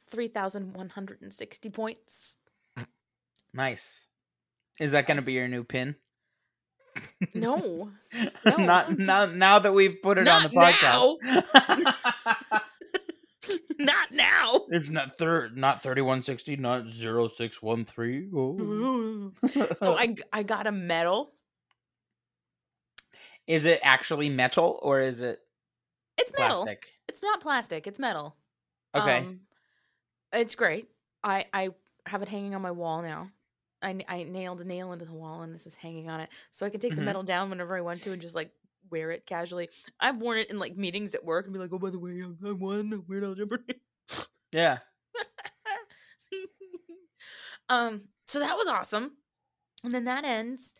[0.08, 2.36] 3160 points.
[3.52, 4.06] Nice.
[4.78, 5.96] Is that going to be your new pin?
[7.34, 7.90] No.
[8.44, 9.58] No, not don't now.
[9.60, 12.62] That we've put it on the Not podcast,
[13.78, 14.62] Not now.
[14.68, 18.28] it's not third, not thirty-one sixty, not zero six one three.
[18.34, 19.32] Oh.
[19.76, 19.96] so
[20.32, 21.32] I got a medal.
[23.46, 25.40] is it actually metal or is it
[26.18, 26.56] It's metal.
[26.64, 26.86] plastic?
[27.08, 27.86] It's not plastic.
[27.86, 28.36] It's metal.
[28.94, 29.18] Okay.
[29.18, 29.40] Um,
[30.32, 30.88] it's great.
[31.24, 31.70] I I
[32.06, 33.30] have it hanging on my wall now.
[33.82, 36.66] I, I nailed a nail into the wall and this is hanging on it, so
[36.66, 37.06] I can take the Mhm.
[37.06, 38.50] metal down whenever I want to and just like
[38.90, 39.68] wear it casually.
[39.98, 42.22] I've worn it in like meetings at work and be like, oh by the way,
[42.22, 43.80] I I won Weird Al Jeopardy.
[44.52, 44.78] Yeah.
[47.68, 49.12] um, so that was awesome.
[49.84, 50.74] And then that ends,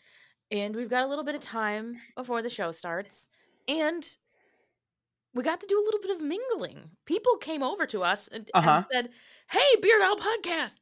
[0.51, 3.29] and we've got a little bit of time before the show starts,
[3.69, 4.05] and
[5.33, 6.91] we got to do a little bit of mingling.
[7.07, 8.83] People came over to us and, and Uh-huh.
[8.93, 9.11] said,
[9.51, 10.79] "Hey, Beard Owl Podcast."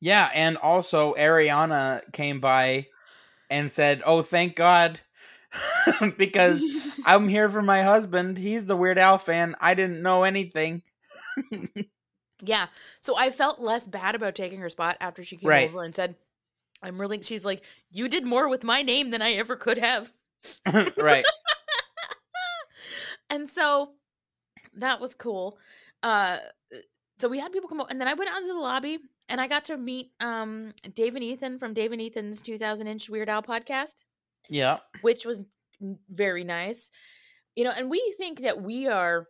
[0.00, 2.86] Yeah, and also Ariana came by
[3.50, 5.00] and said, "Oh, thank God."
[6.18, 6.62] because
[7.06, 8.38] I'm here for my husband.
[8.38, 9.56] He's the Weird Al fan.
[9.60, 10.82] I didn't know anything.
[12.40, 12.68] Yeah.
[13.00, 15.68] So I felt less bad about taking her spot after she came Right.
[15.68, 16.14] over and said,
[16.80, 20.12] I'm really, she's like, you did more with my name than I ever could have.
[20.96, 21.24] right.
[23.30, 23.90] And so
[24.74, 25.58] that was cool.
[26.02, 26.38] Uh,
[27.18, 29.40] so we had people come over, and then I went out to the lobby and
[29.40, 33.28] I got to meet um Dave and Ethan from Dave and Ethan's 2000 inch Weird
[33.28, 33.96] Al podcast,
[34.48, 34.78] Yeah.
[35.02, 35.42] which was
[36.10, 36.90] very nice.
[37.56, 39.26] You know, and we think that we are,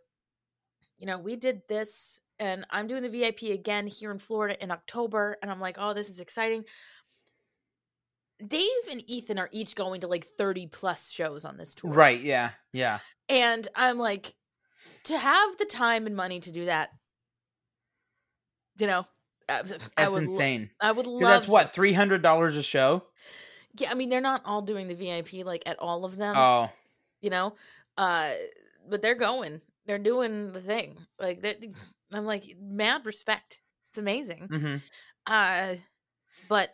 [0.97, 4.71] you know, we did this and I'm doing the VIP again here in Florida in
[4.71, 5.37] October.
[5.41, 6.63] And I'm like, oh, this is exciting.
[8.45, 11.91] Dave and Ethan are each going to like 30 plus shows on this tour.
[11.91, 12.21] Right.
[12.21, 12.51] Yeah.
[12.71, 12.99] Yeah.
[13.27, 14.33] And I'm like,
[15.05, 16.89] to have the time and money to do that,
[18.77, 19.05] you know,
[19.49, 19.63] uh,
[19.97, 20.69] I That's would lo- insane.
[20.79, 21.21] I would love.
[21.21, 23.03] that's what three hundred dollars a show.
[23.77, 26.35] Yeah, I mean, they're not all doing the VIP like at all of them.
[26.37, 26.69] Oh,
[27.21, 27.55] you know,
[27.97, 28.33] uh,
[28.89, 29.61] but they're going.
[29.85, 30.97] They're doing the thing.
[31.19, 31.63] Like that.
[32.13, 33.61] I'm like mad respect.
[33.91, 34.49] It's amazing.
[34.49, 34.75] hmm
[35.25, 35.75] Uh,
[36.47, 36.71] but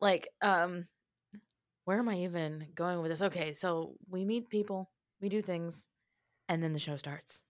[0.00, 0.88] like, um,
[1.84, 3.22] where am I even going with this?
[3.22, 5.86] Okay, so we meet people, we do things,
[6.48, 7.42] and then the show starts.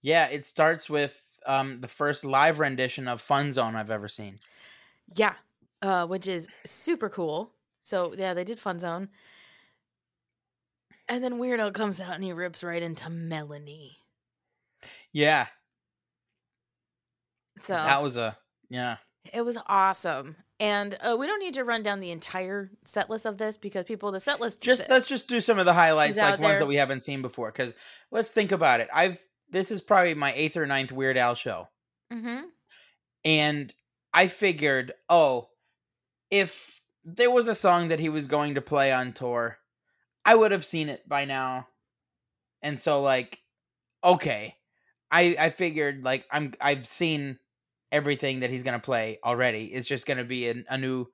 [0.00, 0.26] yeah.
[0.26, 4.36] It starts with um the first live rendition of Fun Zone I've ever seen.
[5.14, 5.34] Yeah,
[5.82, 7.52] uh, which is super cool.
[7.82, 9.08] So yeah, they did Fun Zone,
[11.08, 13.98] and then Weirdo comes out and he rips right into Melanie.
[15.12, 15.46] Yeah,
[17.62, 18.36] So that was a
[18.68, 18.96] yeah.
[19.32, 23.26] it was awesome, and uh, we don't need to run down the entire set list
[23.26, 26.16] of this because people the set list Just let's just do some of the highlights,
[26.16, 27.50] like out ones that we haven't seen before.
[27.50, 27.74] Because
[28.10, 28.88] let's think about it.
[28.94, 29.20] I've
[29.50, 31.68] this is probably my eighth or ninth Weird Al show,
[32.12, 32.42] hmm
[33.24, 33.74] and
[34.14, 35.48] I figured, oh,
[36.30, 39.58] if there was a song that he was going to play on tour,
[40.24, 41.66] I would have seen it by now.
[42.62, 43.38] And so like
[44.02, 44.56] okay.
[45.10, 47.38] I I figured like I'm I've seen
[47.90, 49.64] everything that he's going to play already.
[49.64, 51.06] It's just going to be a, a new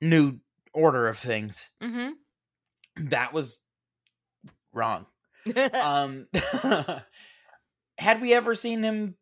[0.00, 0.38] new
[0.72, 1.60] order of things.
[1.82, 3.08] Mm-hmm.
[3.08, 3.58] That was
[4.72, 5.06] wrong.
[5.74, 6.26] um
[7.98, 9.14] had we ever seen him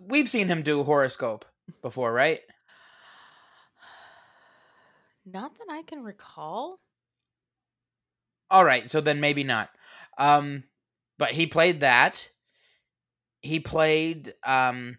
[0.00, 1.44] we've seen him do horoscope
[1.80, 2.40] before, right?
[5.24, 6.80] Not that I can recall.
[8.50, 9.70] All right, so then maybe not.
[10.18, 10.64] Um
[11.18, 12.28] but he played that.
[13.40, 14.98] He played um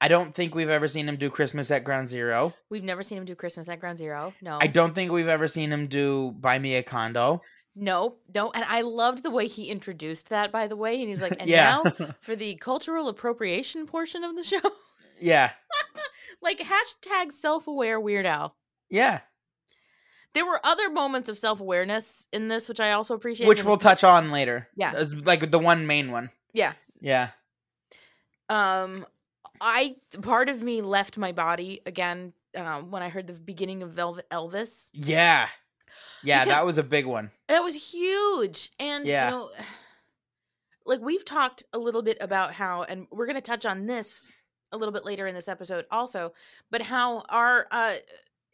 [0.00, 2.52] I don't think we've ever seen him do Christmas at Ground Zero.
[2.68, 4.34] We've never seen him do Christmas at Ground Zero.
[4.42, 4.58] No.
[4.60, 7.40] I don't think we've ever seen him do Buy Me a Condo.
[7.76, 8.50] No, no.
[8.50, 11.00] And I loved the way he introduced that, by the way.
[11.00, 11.80] And he's like, and Yeah.
[11.84, 14.60] now for the cultural appropriation portion of the show.
[15.20, 15.52] Yeah.
[16.42, 18.56] like hashtag self aware Weird Al.
[18.92, 19.20] Yeah.
[20.34, 23.46] There were other moments of self awareness in this, which I also appreciate.
[23.48, 24.68] Which we'll touch on later.
[24.76, 24.92] Yeah.
[24.94, 26.30] As, like the one main one.
[26.52, 26.74] Yeah.
[27.00, 27.30] Yeah.
[28.48, 29.06] Um,
[29.60, 33.90] I part of me left my body again um, when I heard the beginning of
[33.92, 34.90] Velvet Elvis.
[34.92, 35.48] Yeah.
[36.22, 37.30] Yeah, Because- that was a big one.
[37.48, 38.70] That was huge.
[38.78, 39.26] And Yeah.
[39.26, 39.50] you know
[40.86, 44.30] like we've talked a little bit about how and we're going to touch on this
[44.72, 46.32] a little bit later in this episode also,
[46.70, 47.94] but how our uh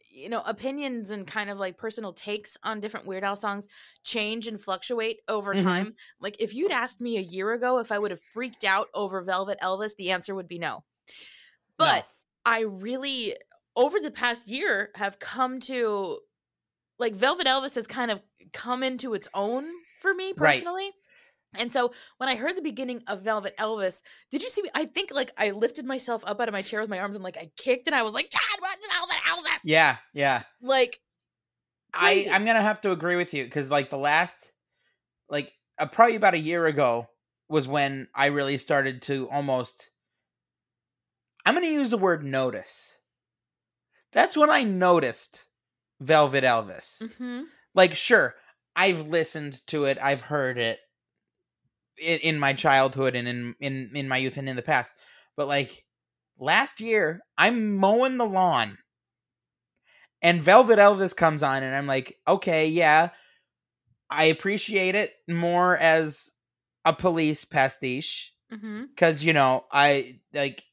[0.09, 3.67] you know opinions and kind of like personal takes on different Weird Al songs
[4.03, 5.63] change and fluctuate over Mhm.
[5.63, 5.95] time.
[6.19, 9.21] Like if you'd asked me a year ago if I would have freaked out over
[9.21, 10.83] Velvet Elvis, the answer would be no.
[11.77, 12.07] But
[12.45, 13.35] I really
[13.75, 16.19] over the past year have come to
[16.99, 18.21] like Velvet Elvis has kind of
[18.53, 19.69] come into its own
[20.01, 20.69] for me Right.
[21.57, 24.69] And so when I heard the beginning of Velvet Elvis, did you see me?
[24.75, 27.23] I think like I lifted myself up out of my chair with my arms and
[27.23, 29.59] like I kicked and I was like, Chad, what's Velvet Elvis?
[29.63, 30.43] Yeah, yeah.
[30.61, 30.99] Like
[31.91, 32.29] crazy.
[32.29, 34.51] I I'm gonna have to agree with you because like the last,
[35.29, 37.07] like uh, probably about a year ago
[37.47, 39.89] was when I really started to almost.
[41.45, 42.97] I'm gonna use the word notice.
[44.11, 45.45] That's when I noticed
[45.99, 47.01] Velvet Elvis.
[47.17, 47.43] hmm
[47.73, 48.35] Like, sure,
[48.75, 50.79] I've listened to it, I've heard it
[52.01, 54.91] in, in my childhood and in, in in my youth and in the past,
[55.35, 55.83] but like
[56.37, 58.77] last year, I'm mowing the lawn
[60.21, 63.09] and Velvet Elvis comes on, and I'm like, okay, yeah,
[64.09, 66.29] I appreciate it more as
[66.85, 68.85] a police pastiche mm-hmm.
[68.89, 70.63] because you know I like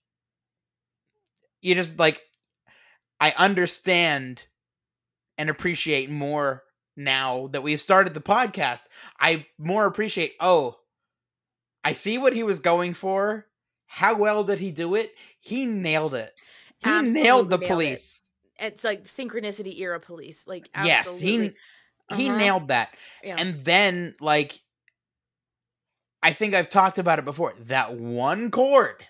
[1.61, 2.23] you just like
[3.21, 4.47] I understand
[5.39, 6.63] and appreciate more
[6.97, 8.81] now that we've started the podcast.
[9.21, 10.33] I more appreciate.
[10.41, 10.77] Oh,
[11.87, 13.47] I see what he was going for.
[13.87, 15.13] How well did he do it?
[15.39, 16.33] He nailed it.
[16.79, 17.69] He nailed the nailed it.
[17.69, 18.23] police.
[18.59, 20.49] It's like synchronicity era police.
[20.49, 21.55] Like Yes, absolutely.
[22.09, 22.39] he he Uh-huh.
[22.39, 22.89] nailed that.
[23.23, 23.37] Yeah.
[23.39, 24.61] And then like
[26.23, 27.55] I think I've talked about it before.
[27.61, 29.07] That one chord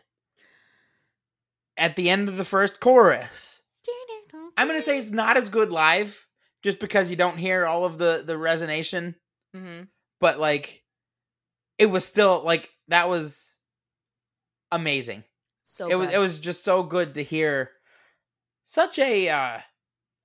[1.78, 3.62] at the end of the first chorus.
[4.58, 6.26] I'm going to say it's not as good live
[6.62, 9.14] just because you don't hear all of the the resonation,
[9.54, 9.82] hmm
[10.20, 10.82] but like
[11.78, 13.54] it was still like that was
[14.72, 15.24] amazing.
[15.64, 17.70] So it was it was just so good to hear
[18.64, 19.58] such a uh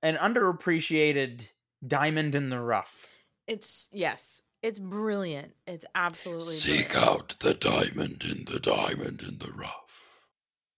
[0.02, 1.48] an underappreciated
[1.86, 3.06] diamond in the rough.
[3.46, 5.52] It's yes, it's brilliant.
[5.66, 7.10] It's absolutely Seek brilliant.
[7.10, 9.81] out the diamond in the diamond in the rough.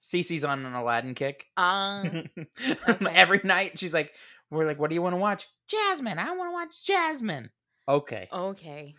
[0.00, 1.46] Cece's on an Aladdin kick.
[1.56, 2.24] Um,
[3.12, 4.12] Every night she's like,
[4.50, 5.46] we're like, what do you want to watch?
[5.68, 6.18] Jasmine.
[6.18, 7.50] I want to watch Jasmine.
[7.88, 8.28] Okay.
[8.32, 8.94] okay.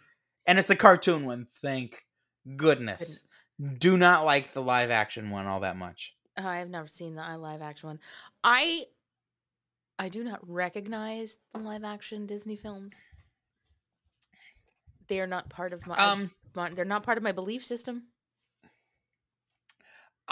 [0.45, 1.47] And it's the cartoon one.
[1.61, 2.03] Thank
[2.55, 3.19] goodness.
[3.77, 6.13] Do not like the live action one all that much.
[6.37, 7.99] Uh, I have never seen the live action one.
[8.43, 8.85] I
[9.99, 12.99] I do not recognize the live action Disney films.
[15.07, 18.07] They are not part of my Um, my- they're not part of my belief system.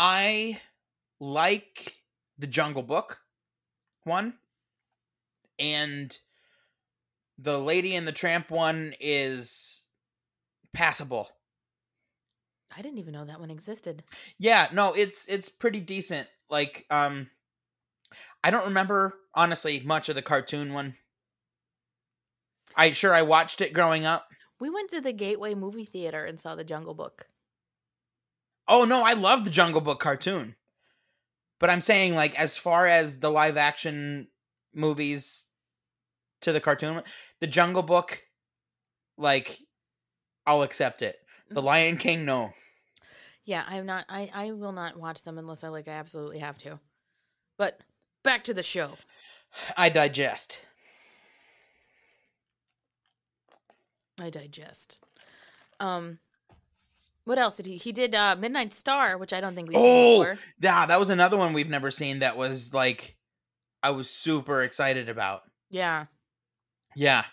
[0.01, 0.61] I
[1.19, 1.93] like
[2.37, 3.19] the Jungle Book
[4.05, 4.35] one,
[5.59, 6.17] and
[7.37, 9.83] the Lady and the Tramp one is
[10.73, 11.27] passable.
[12.75, 14.05] I didn't even know that one existed.
[14.37, 16.29] Yeah, no, it's it's pretty decent.
[16.49, 17.29] Like, um,
[18.41, 20.95] I don't remember honestly much of the cartoon one.
[22.73, 24.29] I sure I watched it growing up.
[24.61, 27.27] We went to the Gateway movie theater and saw the Jungle Book.
[28.69, 30.55] Oh no, I love the Jungle Book cartoon.
[31.59, 34.27] But I'm saying like as far as the live action
[34.73, 35.45] movies
[36.41, 37.01] to the cartoon,
[37.41, 38.21] the Jungle Book
[39.17, 39.59] like
[40.45, 41.17] I'll accept it.
[41.49, 42.53] The Lion King no.
[43.43, 46.59] Yeah, I'm not I I will not watch them unless I like I absolutely have
[46.59, 46.79] to.
[47.57, 47.79] But
[48.23, 48.97] back to the show.
[49.75, 50.59] I digest.
[54.21, 54.99] I digest.
[55.79, 56.19] Um
[57.29, 59.85] what else did he he did uh Midnight Star, which I don't think we've seen
[59.87, 60.39] Oh, before.
[60.59, 63.15] yeah, that was another one we've never seen that was like
[63.83, 65.43] I was super excited about.
[65.69, 66.07] Yeah,
[66.95, 67.25] Yeah.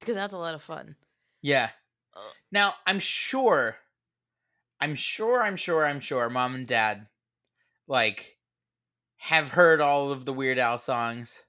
[0.00, 0.96] because that's a lot of fun.
[1.40, 1.70] Yeah.
[2.52, 3.76] Now, I'm sure
[4.80, 7.06] I'm sure I'm sure I'm sure mom and dad
[7.88, 8.36] like
[9.16, 11.40] have heard all of the Weird Al songs.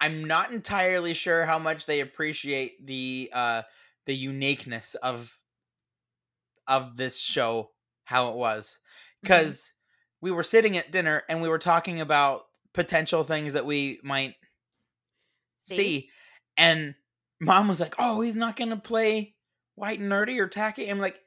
[0.00, 3.62] I'm not entirely sure how much they appreciate the uh
[4.06, 5.38] the uniqueness of
[6.66, 7.70] of this show
[8.04, 8.78] how it was
[9.24, 9.72] cuz
[10.20, 14.34] we were sitting at dinner and we were talking about potential things that we might
[15.64, 15.76] See?
[15.76, 16.10] see
[16.56, 16.94] and
[17.40, 19.34] mom was like, "Oh, he's not gonna play
[19.74, 21.20] White and Nerdy or Tacky." I'm like,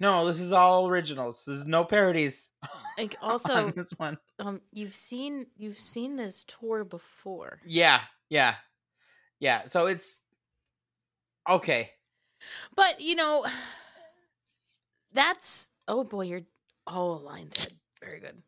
[0.00, 1.44] "No, this is all originals.
[1.46, 2.52] There's no parodies."
[2.98, 7.60] Like on also this one, um you've seen you've seen this tour before.
[7.64, 8.56] yeah, yeah,
[9.40, 9.66] yeah.
[9.66, 10.20] So it's
[11.48, 11.90] okay.
[12.74, 13.46] But you know
[15.12, 16.42] that's oh boy, you're
[16.86, 17.72] oh lion's head.
[18.02, 18.42] Very good.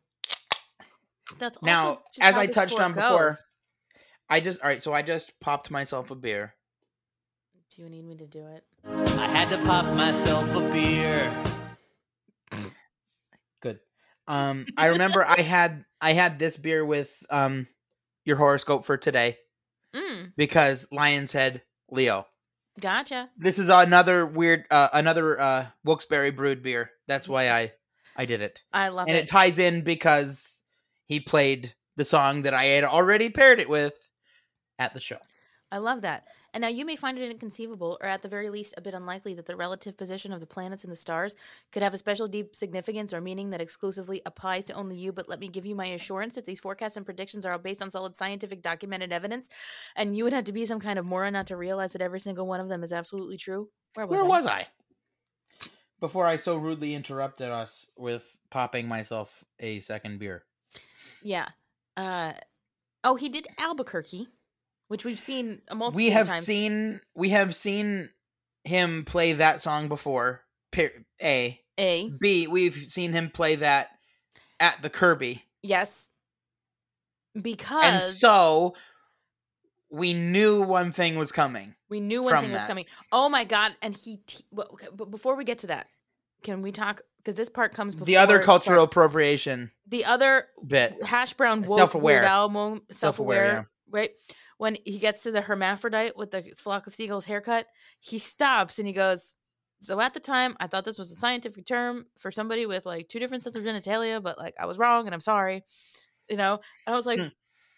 [1.39, 3.35] That's also Now, just as how I touched tour on before.
[4.29, 4.81] I just all right.
[4.81, 6.53] So I just popped myself a beer.
[7.75, 8.63] Do you need me to do it?
[8.85, 11.31] I had to pop myself a beer.
[13.61, 13.79] Good.
[14.27, 17.67] Um, I remember I had I had this beer with um
[18.23, 19.37] your horoscope for today
[19.95, 22.27] Mm, because Lion's Head Leo.
[22.79, 23.29] Gotcha.
[23.37, 26.91] This is another weird, uh, another uh, Wilkes-Barre brewed beer.
[27.07, 27.71] That's why I,
[28.15, 29.19] I did it, I love and it.
[29.19, 30.61] And it ties in because
[31.05, 33.93] he played the song that I had already paired it with
[34.79, 35.17] at the show.
[35.71, 36.27] I love that.
[36.55, 39.33] And now you may find it inconceivable, or at the very least, a bit unlikely,
[39.33, 41.35] that the relative position of the planets and the stars
[41.73, 45.11] could have a special deep significance or meaning that exclusively applies to only you.
[45.11, 47.81] But let me give you my assurance that these forecasts and predictions are all based
[47.81, 49.49] on solid scientific documented evidence.
[49.97, 52.21] And you would have to be some kind of moron not to realize that every
[52.21, 53.67] single one of them is absolutely true.
[53.95, 54.27] Where was Where I?
[54.29, 54.67] was I?
[55.99, 60.45] Before I so rudely interrupted us with popping myself a second beer.
[61.21, 61.49] Yeah.
[61.97, 62.31] Uh,
[63.03, 64.29] oh, he did Albuquerque,
[64.87, 66.45] which we've seen a multitude We have times.
[66.45, 68.09] seen we have seen
[68.63, 70.41] him play that song before.
[71.23, 72.09] A A.
[72.19, 72.47] B.
[72.47, 73.89] We've seen him play that
[74.59, 75.43] at the Kirby.
[75.61, 76.09] Yes.
[77.41, 78.75] Because and so
[79.89, 81.75] we knew one thing was coming.
[81.89, 82.85] We knew one thing was coming.
[83.11, 83.73] Oh my god!
[83.81, 85.87] And he, te- well, okay, but before we get to that,
[86.43, 87.01] can we talk?
[87.17, 88.91] Because this part comes before The other cultural part.
[88.91, 91.03] appropriation the other bit.
[91.03, 92.21] hash brown wolf, Self-aware.
[92.21, 94.11] Weird Al Self-aware, self-aware, right?
[94.57, 97.67] When he gets to the hermaphrodite with the flock of seagulls haircut,
[97.99, 99.35] he stops and he goes.
[99.81, 103.09] So at the time, I thought this was a scientific term for somebody with like
[103.09, 105.63] two different sets of genitalia, but like I was wrong and I'm sorry.
[106.29, 106.53] You know,
[106.87, 107.19] and I was like,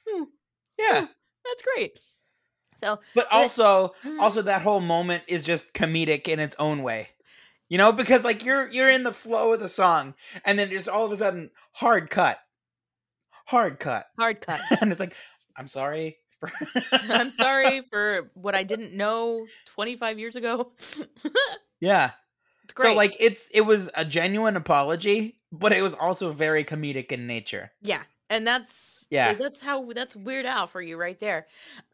[0.07, 0.23] hmm,
[0.77, 1.07] Yeah.
[1.45, 1.99] that's great.
[2.77, 4.21] So, But also Mhm.
[4.21, 7.09] also that whole moment is just comedic in its own way.
[7.69, 10.13] You know, because like you're you're in the flow of the song,
[10.45, 12.39] and then just all of a sudden hard cut,
[13.45, 14.61] hard cut, Hard cut.
[14.81, 15.15] and it's like,
[15.55, 16.17] I'm sorry.
[16.91, 20.71] I'm sorry for what I didn't know 25 years ago.
[21.79, 22.11] yeah,
[22.63, 22.91] It's great.
[22.91, 27.27] So like it's it was a genuine apology, but it was also very comedic in
[27.27, 27.71] nature.
[27.81, 29.33] Yeah, and that's Yeah.
[29.33, 31.47] that's how that's Weird Al for you right there.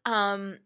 [0.04, 0.58] Um,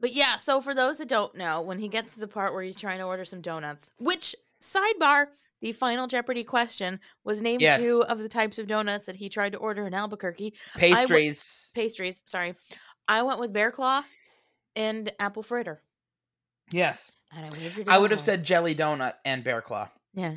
[0.00, 2.62] but yeah, so for those that don't know, when he gets to the part where
[2.62, 5.26] he's trying to order some donuts, which sidebar,
[5.60, 7.78] the final Jeopardy question was named Yes.
[7.80, 10.54] two of the types of donuts that he tried to order in Albuquerque.
[10.74, 11.70] I w- Pastries.
[11.74, 12.22] pastries.
[12.26, 12.54] Sorry,
[13.10, 14.04] I went with bear claw
[14.76, 15.82] and apple fritter,
[16.72, 17.10] Yes.
[17.36, 17.88] and I wagered.
[17.88, 19.88] I would have said jelly donut and bear claw.
[20.14, 20.36] Yeah.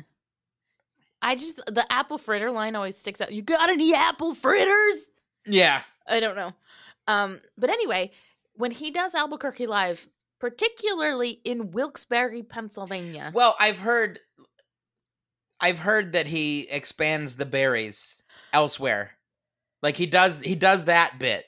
[1.22, 3.32] I just the apple fritter line always sticks out.
[3.32, 5.10] You got any apple fritters?
[5.46, 5.82] Yeah.
[6.06, 6.52] I don't know.
[7.06, 8.10] Um, but anyway,
[8.54, 10.06] when he does Albuquerque Live,
[10.40, 13.30] particularly in Wilkes-Barre, Pennsylvania.
[13.34, 14.18] Well, I've heard
[15.60, 18.20] I've heard that he expands the berries
[18.52, 19.12] elsewhere.
[19.82, 21.44] Like he does he does that bit.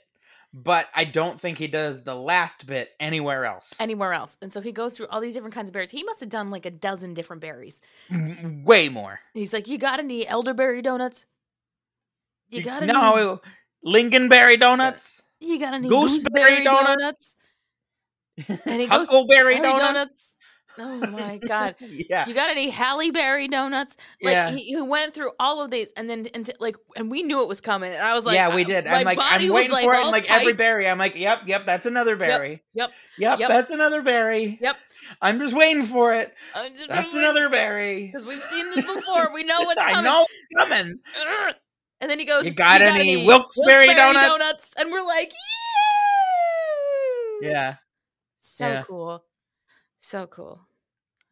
[0.59, 3.75] But I don't think he does the last bit anywhere else.
[3.79, 4.39] Anywhere else.
[4.41, 5.91] And so he goes through all these different kinds of berries.
[5.91, 7.79] He must have done like a dozen different berries.
[8.65, 9.21] Way more.
[9.35, 11.27] He's like, You got any elderberry donuts?
[12.49, 13.41] You got any No,
[13.85, 15.23] Lingonberry donuts.
[15.41, 17.37] you got any gooseberry gooseberry donuts?
[18.49, 18.67] donuts?
[18.67, 20.26] And he goes Huckleberry berry donuts?
[20.79, 21.75] Oh my god.
[21.81, 22.27] Yeah.
[22.27, 23.97] You got any Halle Berry donuts?
[24.23, 24.51] Like Yeah.
[24.51, 27.49] he, he went through all of these and then and like and we knew it
[27.49, 27.93] was coming.
[27.93, 28.87] And I was like, yeah, we did.
[28.87, 29.97] I'm like, I'm waiting for it.
[29.97, 32.63] all And like every berry, I'm like, yep, yep, that's another berry.
[32.75, 32.93] Yep.
[33.19, 33.49] Yep, Yep.
[33.49, 34.59] that's another berry.
[34.61, 34.77] Yep.
[35.23, 36.35] I'm just waiting for it.
[36.55, 38.07] I'm just That's another berry.
[38.07, 39.33] because we've seen this before.
[39.33, 39.97] We know what's coming.
[39.97, 40.99] I know it's coming.
[42.01, 44.71] And then he goes, You got any Wilkes-Barre donuts?" donuts?
[44.79, 45.33] And we're like,
[47.43, 47.49] yeah.
[47.51, 47.75] Yeah,
[48.39, 48.83] So Yeah.
[48.87, 49.25] cool.
[49.99, 50.66] So cool.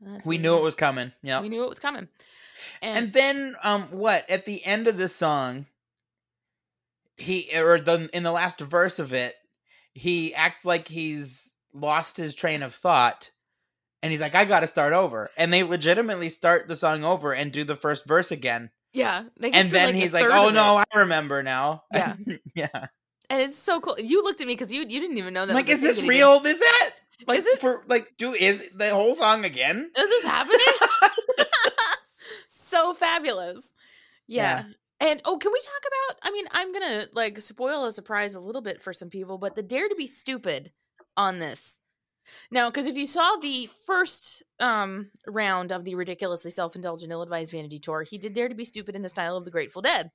[0.04, 1.12] That's we knew it was coming.
[1.22, 2.08] Yeah, We knew it was coming.
[2.82, 4.28] And, and then um, what?
[4.28, 5.66] At the end of the song,
[7.16, 9.34] he or the in the last verse of it,
[9.92, 13.30] he acts like he's lost his train of thought.
[14.02, 15.30] And he's like, I got to start over.
[15.36, 18.70] And they legitimately start the song over and do the first verse again.
[18.92, 19.22] yeah.
[19.40, 20.86] And then like, he's like, Oh no, it.
[20.92, 21.84] I remember now.
[21.92, 22.16] Yeah.
[22.54, 22.86] yeah.
[23.30, 23.96] And it's so cool.
[23.98, 25.52] You looked at me because you you didn't even know that.
[25.52, 26.14] I'm like, is this that he did.
[26.14, 26.42] real?
[26.44, 26.90] Is that
[27.26, 27.60] like Is it?
[27.60, 29.90] for like do is the whole song again?
[29.96, 30.60] Is this happening?
[32.48, 33.72] so fabulous.
[34.26, 34.64] Yeah.
[35.00, 36.20] And oh, can we talk about?
[36.22, 39.54] I mean, I'm gonna like spoil a surprise a little bit for some people, but
[39.54, 40.72] the dare to be stupid
[41.16, 41.78] on this.
[42.50, 47.78] Now, because if you saw the first um round of the ridiculously self-indulgent, ill-advised vanity
[47.78, 50.10] tour, he did dare to be stupid in the style of the Grateful Dead.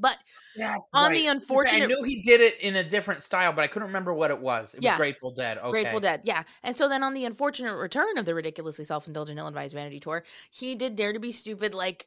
[0.00, 0.16] But
[0.56, 1.14] Yeah, on right.
[1.16, 4.14] the unfortunate, I knew he did it in a different style, but I couldn't remember
[4.14, 4.74] what it was.
[4.74, 4.96] It was Yeah.
[4.96, 5.58] Grateful Dead.
[5.58, 5.70] Okay.
[5.70, 6.44] Grateful Dead, yeah.
[6.62, 10.74] And so then on the unfortunate return of the ridiculously self-indulgent, ill-advised vanity tour, he
[10.74, 12.06] did dare to be stupid, like,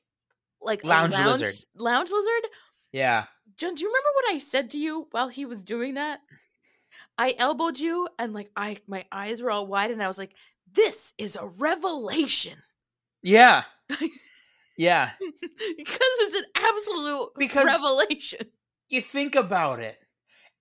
[0.62, 1.56] like a Lounge lizard.
[1.76, 2.50] lounge lizard.
[2.92, 3.26] Yeah.
[3.58, 6.20] John, do you remember what I said to you while he was doing that?
[7.18, 10.34] I elbowed you, and like I, my eyes were all wide, and I was like,
[10.72, 12.58] "This is a revelation,"
[13.22, 13.64] Yeah.
[14.82, 15.11] yeah.
[15.19, 18.47] because it's an absolute Because- revelation.
[18.89, 19.97] You think about it,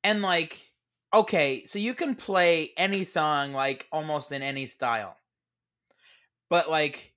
[0.04, 0.60] and like,
[1.12, 5.16] okay, so you can play any song like almost in any style,
[6.48, 7.14] but like.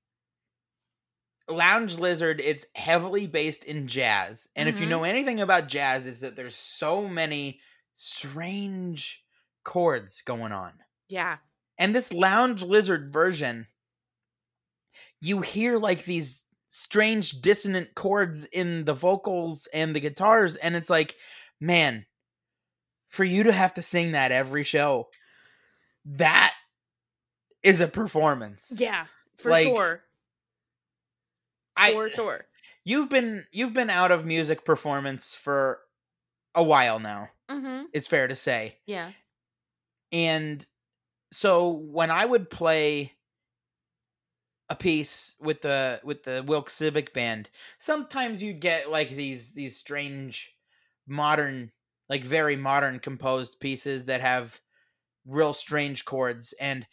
[1.49, 4.47] Lounge Lizard, it's heavily based in jazz.
[4.55, 4.89] And if you Mhm.
[4.91, 7.59] know anything about jazz, is that there's so many
[7.95, 9.21] strange
[9.65, 10.71] chords going on.
[11.09, 11.39] Yeah,
[11.77, 13.67] And this lounge lizard version,
[15.19, 16.43] you hear like these
[16.75, 21.15] strange dissonant chords in the vocals and the guitars, and it's like,
[21.61, 22.03] man,
[23.09, 25.07] for you to have to sing that every show,
[26.03, 26.53] that
[27.61, 28.71] is a performance.
[28.75, 29.05] yeah,
[29.37, 30.01] for Like, sure,
[31.77, 32.45] I for sure.
[32.83, 35.79] you've been you've been out of music performance for
[36.55, 37.29] a while now.
[37.51, 37.83] Mm-hmm.
[37.93, 38.77] It's fair to say.
[38.87, 39.11] Yeah,
[40.11, 40.65] and
[41.31, 43.13] so when I would play
[44.69, 47.49] a piece with the with the Wilkes Civic Band,
[47.79, 50.53] sometimes you'd get like these these strange
[51.07, 51.71] modern
[52.09, 54.59] like very modern composed pieces that have
[55.25, 56.85] real strange chords and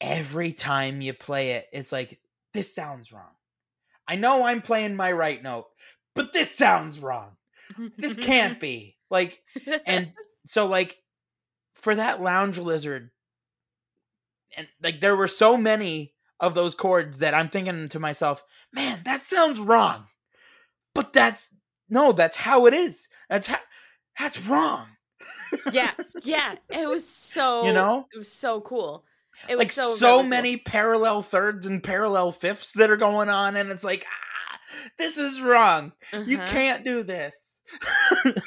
[0.00, 2.20] every time you play it it's like
[2.52, 3.34] this sounds wrong.
[4.08, 5.66] I know I'm playing my right note,
[6.14, 7.36] but this sounds wrong.
[7.98, 8.96] This can't be.
[9.10, 9.42] Like
[9.84, 10.12] and
[10.46, 10.96] so like
[11.74, 13.10] for that lounge lizard
[14.56, 19.00] and like there were so many of those chords that i'm thinking to myself man
[19.04, 20.04] that sounds wrong
[20.94, 21.48] but that's
[21.88, 23.58] no that's how it is that's how
[24.18, 24.86] that's wrong
[25.72, 25.90] yeah,
[26.22, 26.54] yeah.
[26.70, 28.06] It was so You know?
[28.14, 29.04] it was so cool.
[29.48, 30.28] It was like so, so, really cool.
[30.28, 34.58] many parallel thirds and parallel fifths that are going on, and it's like, ah,
[34.98, 35.92] this is wrong.
[36.12, 36.46] You Uh-huh.
[36.46, 37.58] can't do this.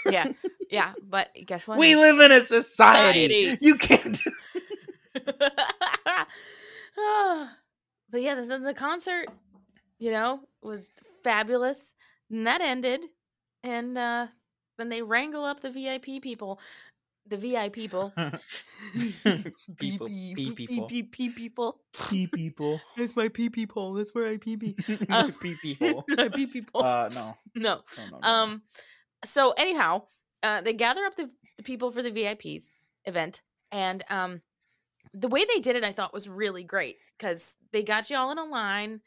[0.06, 0.32] yeah,
[0.72, 0.94] yeah.
[1.04, 1.80] But guess what?
[1.80, 3.28] We live in a society.
[3.28, 3.58] Society.
[3.66, 4.22] You can't.
[5.16, 5.34] Do-
[8.12, 9.28] but yeah, the, the concert,
[10.00, 10.90] you know, was
[11.24, 11.94] fabulous.
[12.30, 13.02] And that ended,
[13.64, 14.28] and uh,
[14.78, 16.60] then they wrangle up the VIP people,
[17.28, 18.14] the VIP people,
[18.94, 19.22] people,
[19.80, 20.36] pee people, pee
[21.04, 21.80] pee people.
[22.10, 23.94] pee people, That's my pee pee hole.
[23.94, 24.74] That's where I pee pee.
[24.74, 26.06] pee pee hole.
[26.18, 26.84] I pee pee hole.
[26.84, 27.38] Uh, no.
[27.56, 27.82] no.
[27.98, 28.62] No, no, no, Um.
[29.26, 30.04] So anyhow,
[30.44, 32.70] uh, they gather up the, the people for the VIPs
[33.06, 33.42] event,
[33.72, 34.42] and um,
[35.14, 38.32] the way they did it, I thought was really great because they got you all
[38.32, 39.02] in a line.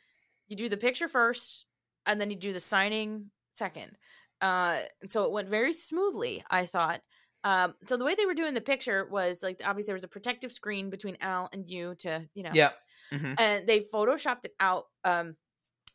[0.48, 1.66] You do the picture first,
[2.06, 3.96] and then you do the signing second.
[4.40, 6.44] Uh, and so it went very smoothly.
[6.50, 7.02] I thought.
[7.44, 10.08] Um, so the way they were doing the picture was like obviously there was a
[10.08, 12.78] protective screen between Al and you to you know Yep.
[13.12, 13.40] Mhm.
[13.40, 15.36] and they photoshopped it out um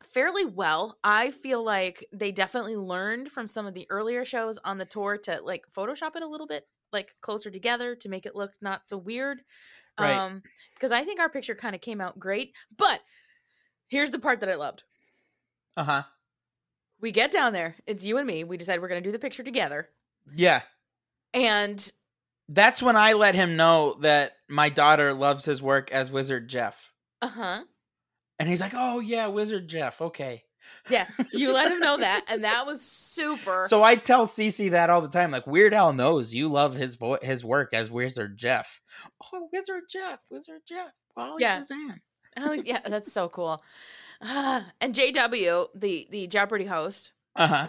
[0.04, 0.98] fairly well.
[1.04, 5.18] I feel like they definitely learned from some of the earlier shows on the tour
[5.24, 8.88] to like Photoshop it a little bit like closer together to make it look not
[8.88, 9.42] so weird.
[9.98, 10.16] Right.
[10.16, 10.42] Um
[10.74, 12.52] because I think our picture kind of came out great.
[12.76, 13.00] But
[13.88, 14.84] here's the part that I loved.
[15.76, 16.02] Uh huh.
[17.00, 18.44] We get down there, it's you and me.
[18.44, 19.88] We decide we're gonna do the picture together.
[20.34, 20.62] Yeah.
[21.34, 21.90] And
[22.48, 26.92] That's when I let him know that my daughter loves his work as Wizard Jeff.
[27.22, 27.60] uh-huh.
[28.40, 30.00] And he's like, "Oh yeah, Wizard Jeff.
[30.00, 30.44] Okay."
[30.90, 33.66] Yeah, you let him know that, and that was super.
[33.68, 35.30] So I tell Cece that all the time.
[35.30, 38.80] Like Weird Al knows you love his vo- his work as Wizard Jeff.
[39.32, 40.92] Oh, Wizard Jeff, Wizard Jeff.
[41.16, 41.62] Wally Yeah.
[42.36, 43.62] Oh, yeah, that's so cool.
[44.22, 47.68] Ah, and JW, the the Jeopardy host, Uh huh.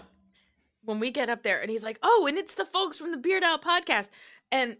[0.83, 3.17] when we get up there, and he's like, "Oh, and it's the folks from the
[3.17, 4.09] Beard Out podcast."
[4.51, 4.77] And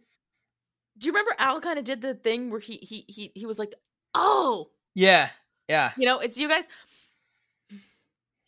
[0.98, 3.60] do you remember Al kind of did the thing where he he he he was
[3.60, 3.74] like,
[4.16, 5.30] "Oh, Yeah.
[5.68, 5.92] Yeah.
[5.98, 6.64] you know, it's you guys."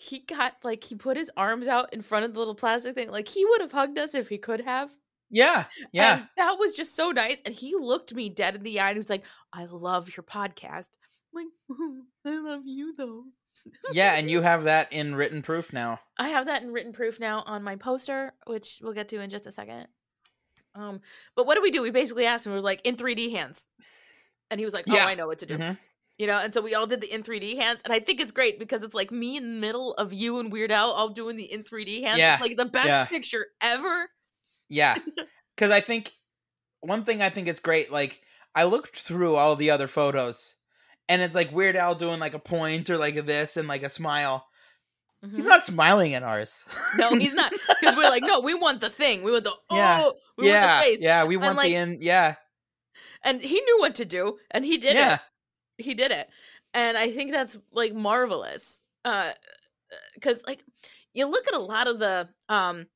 [0.04, 3.10] He got like he put his arms out in front of the little plastic thing,
[3.10, 4.90] like he would have hugged us if he could have.
[5.30, 5.66] Yeah.
[5.94, 6.14] Yeah.
[6.16, 7.40] And that was just so nice.
[7.46, 9.24] And he looked me dead in the eye and he was like,
[9.54, 10.90] I love your podcast.
[11.38, 11.88] I'm like,
[12.26, 13.26] I love you though.
[13.94, 14.14] yeah.
[14.16, 16.00] And you have that in written proof now.
[16.18, 19.30] I have that in written proof now on my poster, which we'll get to in
[19.30, 19.88] just a second.
[20.74, 21.02] Um,
[21.36, 21.82] but what do we do?
[21.82, 23.68] We basically asked him, it was like in 3D hands.
[24.50, 25.06] And he was like, Oh, Yeah.
[25.06, 25.58] I know what to do.
[25.58, 25.78] Mhm.
[26.18, 27.82] You know, and so we all did the in 3D hands.
[27.84, 30.52] And I think it's great because it's like me in the middle of you and
[30.52, 32.20] Weird Al all doing the in 3D hands.
[32.20, 33.06] Yeah, It's like the best yeah.
[33.06, 34.10] picture ever.
[34.70, 34.98] Yeah.
[35.56, 36.14] Because I think
[36.80, 37.92] one thing I think it's great.
[37.92, 38.22] Like
[38.56, 40.56] I looked through all the other photos,
[41.08, 43.90] and it's like Weird Al doing like a point or like this and like a
[43.90, 44.48] smile.
[45.22, 45.48] He's mm-hmm.
[45.48, 46.66] not smiling at ours.
[46.98, 47.52] No, he's not.
[47.80, 49.22] Because we're like, no, we want the thing.
[49.24, 50.10] We want the oh, Yeah.
[50.36, 50.66] we yeah.
[50.66, 51.00] want the face.
[51.00, 51.24] Yeah.
[51.26, 51.98] We And, want like, the in.
[52.02, 52.36] Yeah.
[53.24, 55.16] And he knew what to do, and he did Yeah.
[55.16, 55.20] it.
[55.82, 56.30] He did it,
[56.74, 58.82] and I think that's like marvelous.
[59.06, 59.32] Uh,
[60.14, 60.64] because like
[61.14, 62.88] you look at a lot of the um.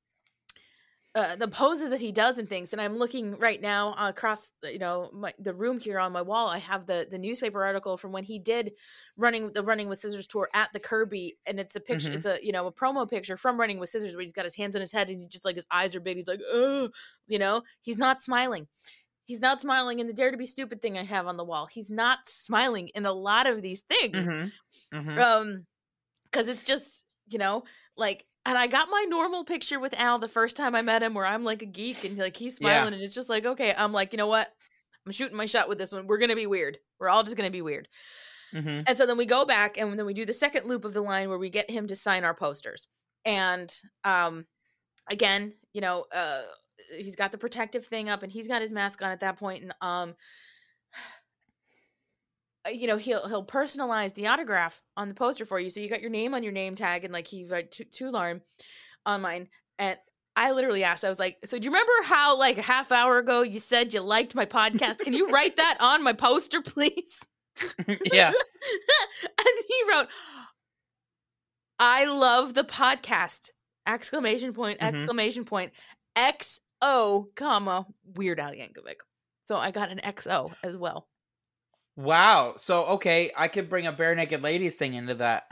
[1.14, 4.74] Uh, the poses that he does and things, and I'm looking right now across, the-
[4.74, 6.50] you know, my, the room here on my wall.
[6.50, 8.74] I have the the newspaper article from when he did
[9.16, 12.10] running the Running with Scissors tour at the Kirby, and it's a picture.
[12.10, 12.16] Mhm.
[12.16, 14.56] It's a you know a promo picture from Running with Scissors where he's got his
[14.56, 16.18] hands on his head and he's just like his eyes are big.
[16.18, 16.90] He's like, oh,
[17.28, 18.68] you know, he's not smiling.
[19.26, 21.66] He's not smiling in the Dare to Be Stupid thing I have on the wall.
[21.66, 24.16] He's not smiling in a lot of these things.
[24.16, 24.52] Mhm.
[24.94, 25.20] Mhm.
[25.20, 25.66] Um,
[26.26, 27.64] because it's just you know
[27.98, 28.26] like.
[28.48, 31.26] And I got my normal picture with Al the first time I met him, where
[31.26, 32.78] I'm like a geek and like he's Yeah.
[32.82, 34.54] smiling, and it's just like, okay, I'm like, you know what?
[35.04, 36.06] I'm shooting my shot with this one.
[36.06, 36.78] We're gonna be weird.
[37.00, 37.88] We're all just gonna be weird.
[38.54, 38.84] Mhm.
[38.86, 41.02] And so then we go back and then we do the second loop of the
[41.02, 42.88] line where we get him to sign our posters.
[43.26, 44.46] And um
[45.10, 46.44] again, you know, uh
[46.98, 49.64] he's got the protective thing up and he's got his mask on at that point
[49.64, 50.16] and um
[52.66, 55.90] uh, you know he'll he'll personalize the autograph on the poster for you so you
[55.90, 58.42] got your name on your name tag and like he write to Tularm
[59.06, 59.48] on mine
[59.80, 59.98] and
[60.36, 63.18] I literally asked I was like so do you remember how like a half hour
[63.18, 67.22] ago you said you liked my podcast can you write that on my poster please
[68.12, 68.28] yeah.
[68.28, 70.08] and he wrote
[71.80, 73.52] i love the podcast
[73.88, 74.88] exclamation point Mhm.
[74.94, 75.72] exclamation point
[76.86, 79.02] xo comma weird al yankovic
[79.46, 81.10] so i got an xo as well
[81.96, 82.56] Wow.
[82.58, 85.44] So okay, I could bring a Barenaked Ladies thing into that.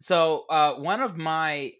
[0.00, 1.72] So uh one of my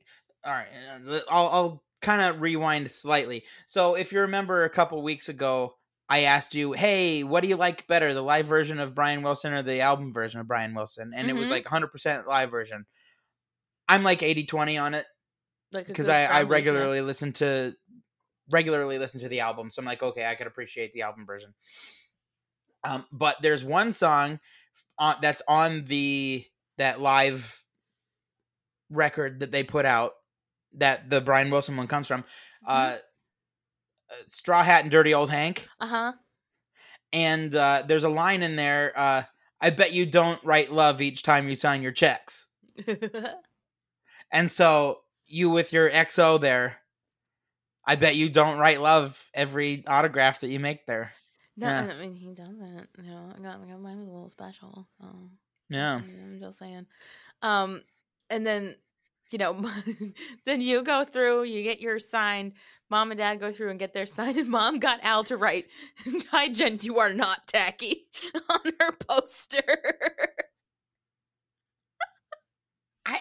[0.44, 0.68] all right,
[1.08, 3.44] uh, I'll I'll kind of rewind slightly.
[3.66, 5.76] So if you remember a couple weeks ago,
[6.08, 9.52] I asked you, "Hey, what do you like better, the live version of Brian Wilson
[9.52, 11.50] or the album version of Brian Wilson?" And it was Mhm.
[11.50, 12.86] like 100% live version.
[13.88, 15.06] I'm like 80/20 on it
[15.72, 17.74] like because I, I regularly listen to
[18.50, 21.54] regularly listen to the album so i'm like okay i could appreciate the album version
[22.84, 24.38] Um, but there's one song
[24.98, 26.44] on, that's on the
[26.78, 27.62] that live
[28.90, 30.12] record that they put out
[30.74, 32.24] that the Brian Wilson one comes from.
[32.66, 32.98] Uh,
[34.28, 35.66] Straw Hat and Dirty Old Hank.
[35.80, 36.12] Uh huh.
[37.12, 38.92] And uh, there's a line in there.
[38.96, 39.22] Uh,
[39.60, 42.46] I bet you don't write love each time you sign your checks.
[44.32, 46.78] And so you with your XO there,
[47.86, 51.12] I bet you don't write love every autograph that you make there.
[51.56, 51.92] No, Yeah.
[51.96, 52.88] I mean he doesn't.
[53.02, 54.88] You know, I got, I got mine was a little special.
[55.00, 55.06] So
[55.70, 55.96] Yeah.
[55.96, 56.86] I'm just saying.
[57.42, 57.82] Um,
[58.30, 58.76] and then
[59.30, 59.60] you know,
[60.44, 62.52] then you go through, you get your signed.
[62.88, 65.66] Mom and dad go through and get their signed, and mom got Al to write,
[66.30, 68.06] "Hi Jen, you are not tacky"
[68.48, 69.82] on her poster.
[73.04, 73.18] I.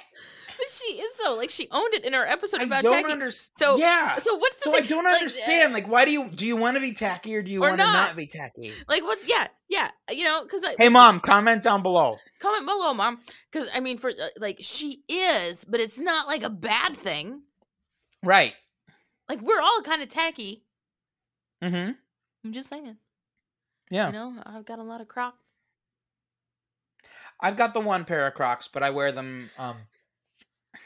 [0.69, 3.11] She is so like she owned it in her episode I about don't tacky.
[3.11, 3.51] understand.
[3.57, 4.15] So yeah.
[4.15, 5.73] So what's the So I don't Like, understand.
[5.73, 7.83] Like, why do you do you want to be tacky or do you want to
[7.83, 7.93] not.
[8.09, 8.73] not be tacky?
[8.87, 12.17] Like what's yeah yeah you know because Hey, mom, comment down below.
[12.39, 13.19] comment below mom
[13.51, 17.41] because I mean for uh, like she is but it's not like a bad thing
[18.23, 18.53] Right.
[19.29, 20.63] like we're all kind of tacky
[21.63, 21.91] Mm-hmm.
[22.43, 22.97] I'm just saying
[23.89, 24.07] Yeah.
[24.07, 25.37] you know I've got a lot of Crocs
[27.39, 29.49] I've got the one pair of Crocs, but I wear them.
[29.57, 29.75] Um,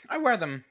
[0.09, 0.65] I wear them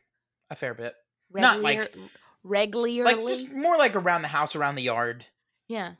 [0.51, 0.95] a fair bit.
[1.32, 2.09] Not like Regular-
[2.45, 5.26] regularly like just more like around the house, around the yard.
[5.68, 5.95] yeah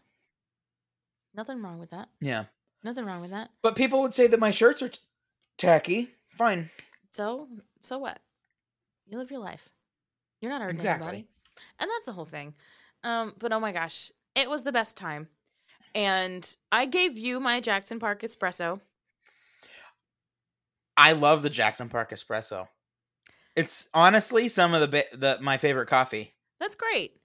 [1.35, 2.45] nothing wrong with that Yeah.
[2.83, 5.01] nothing wrong with that But people would say that my shirts are t-
[5.59, 6.15] tacky.
[6.31, 6.71] Fine.
[7.13, 7.49] so
[7.83, 8.21] so what
[9.07, 9.69] you live your life
[10.41, 11.07] you're not hurting Exactly.
[11.09, 11.29] anybody
[11.79, 12.55] and that's the whole thing
[13.05, 15.29] um but oh my gosh it was the best time
[15.95, 18.81] and I gave you my Jackson Park espresso
[20.97, 22.69] I love the Jackson Park espresso.
[23.59, 26.35] It's honestly some of the ba- the my favorite coffee.
[26.61, 27.21] That's great.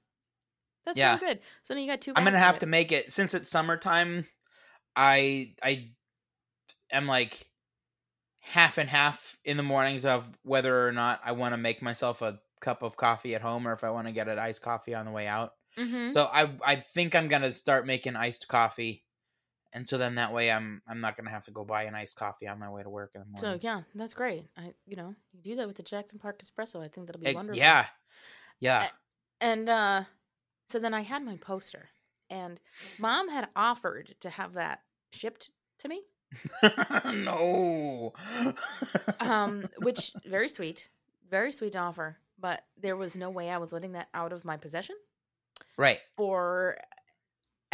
[0.85, 1.15] That's Yeah.
[1.15, 1.39] really good.
[1.61, 2.13] So now you got two.
[2.15, 4.27] I'm gonna have to make it since it's summertime.
[4.95, 5.91] I I
[6.91, 7.49] am like
[8.41, 12.21] half and half in the mornings of whether or not I want to make myself
[12.21, 14.93] a cup of coffee at home or if I want to get an iced coffee
[14.93, 15.53] on the way out.
[15.77, 16.11] Mhm.
[16.13, 19.02] So I I think I'm gonna start making iced coffee,
[19.73, 22.15] and so then that way I'm I'm not gonna have to go buy an iced
[22.15, 23.59] coffee on my way to work in the morning.
[23.59, 24.45] So yeah, that's great.
[24.57, 26.83] I you know you do that with the Jackson Park espresso.
[26.83, 27.57] I think that'll be wonderful.
[27.57, 27.87] yeah,
[28.59, 28.87] yeah.
[29.41, 30.03] And uh,
[30.69, 31.89] so then I had my poster,
[32.29, 32.59] and
[32.97, 35.49] mom had offered to have that shipped
[35.79, 36.03] to me.
[37.03, 38.13] no.
[39.19, 40.89] um, which very sweet,
[41.29, 42.17] very sweet offer.
[42.39, 44.95] But there was no way I was letting that out of my possession
[45.77, 45.99] right.
[46.17, 46.77] for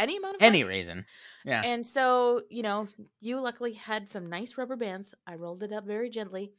[0.00, 0.76] any amount of Any money.
[0.78, 1.04] reason.
[1.44, 1.62] Yeah.
[1.64, 2.88] And so, you know,
[3.20, 5.14] you luckily had some nice rubber bands.
[5.26, 6.52] I rolled it up very gently.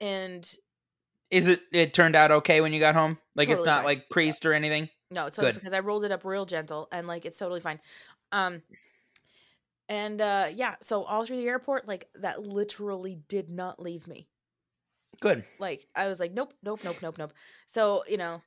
[0.00, 0.48] And
[1.30, 1.60] Is it?
[1.72, 3.18] It turned out okay when you got home.
[3.34, 3.84] Like it's not fine.
[3.84, 4.88] like creased or anything.
[5.10, 5.60] no, it's totally Good.
[5.60, 7.80] because I rolled it up real gentle and like it's totally fine.
[8.32, 8.62] Um
[9.88, 14.28] and uh yeah, so all through the airport, like that literally did not leave me.
[15.20, 15.44] Good.
[15.58, 17.32] Like I was like, nope, nope, nope, nope, nope.
[17.66, 18.42] So, you know,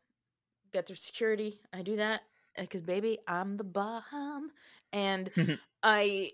[0.73, 1.59] get through security.
[1.71, 2.21] I do that
[2.57, 4.51] Uh, because baby, I'm the bomb.
[4.93, 5.29] And
[5.83, 6.31] I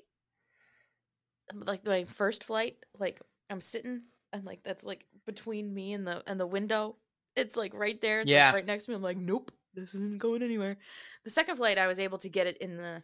[1.51, 4.01] um, like my first flight, like I'm sitting
[4.33, 6.95] and like that's like between me and the and the window.
[7.35, 8.21] It's like right there.
[8.21, 8.53] It's like, Yeah.
[8.53, 8.95] right next to me.
[8.95, 10.77] I'm like, nope, this isn't going anywhere.
[11.23, 13.03] The second flight, I was able to get it in the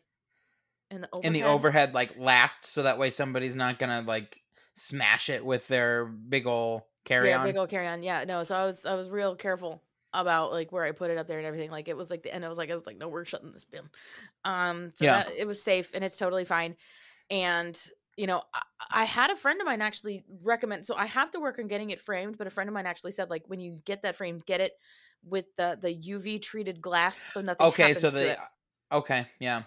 [0.89, 1.26] in the overhead.
[1.26, 4.41] in the overhead like last, so that way somebody's not gonna like
[4.76, 7.45] smash it with their big ol' carry yeah, on.
[7.45, 8.03] big old carry on.
[8.03, 8.43] Yeah, no.
[8.43, 9.82] So I was I was real careful
[10.18, 11.72] about like where I put it up there and everything.
[11.72, 12.43] Like it was like the end.
[12.43, 13.89] I was like I was like, no, we're shutting this bin.
[14.43, 15.24] Um, so Yeah.
[15.24, 16.76] that, it was safe and it's totally fine.
[17.30, 17.80] And
[18.18, 20.86] you know, I, I had a friend of mine actually recommend.
[20.86, 23.11] So I have to work on getting it framed, but a friend of mine actually
[23.11, 24.74] said like when you get that framed, get it
[25.24, 27.68] with the the UV treated glass, so nothing.
[27.68, 28.38] okay, so the
[28.91, 29.63] okay, yeah.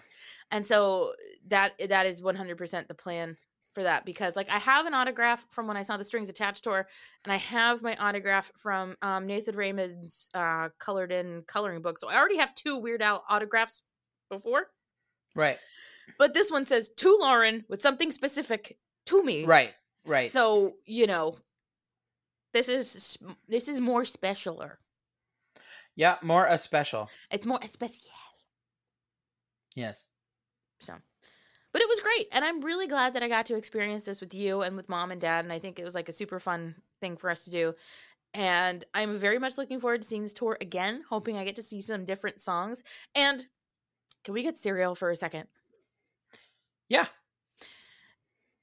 [0.51, 1.13] And so
[1.47, 3.37] that that is 100% the plan
[3.73, 6.63] for that because like I have an autograph from when I saw the strings attached
[6.63, 6.87] tour
[7.23, 11.97] and I have my autograph from um, Nathan Raymond's uh, colored in coloring book.
[11.97, 13.83] So I already have two Weird Al autographs
[14.29, 14.67] before,
[15.35, 15.57] Right.
[16.19, 19.45] but this one says to Lauren with something specific to me.
[19.45, 19.73] Right.
[20.05, 20.31] Right.
[20.31, 21.37] So, you know,
[22.53, 23.17] this is
[23.47, 24.73] this is more specialer.
[25.95, 27.09] yeah, more a special.
[27.29, 28.09] It's more especial.
[29.75, 30.05] Yes.
[30.79, 30.95] So,
[31.73, 32.27] but it was great.
[32.31, 35.11] And I'm really glad that I got to experience this with you and with mom
[35.11, 35.45] and dad.
[35.45, 37.73] And I think it was like a super fun thing for us to do.
[38.33, 41.63] And I'm very much looking forward to seeing this tour again, hoping I get to
[41.63, 42.83] see some different songs.
[43.15, 43.45] And
[44.23, 45.47] can we get cereal for a second?
[46.87, 47.07] Yeah.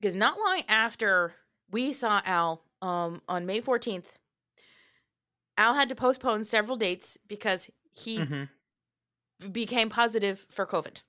[0.01, 1.35] Because not long after
[1.71, 4.07] we saw Al um, on May 14th,
[5.57, 8.49] Al had to postpone several dates because he Mhm.
[9.51, 11.03] became positive for COVID.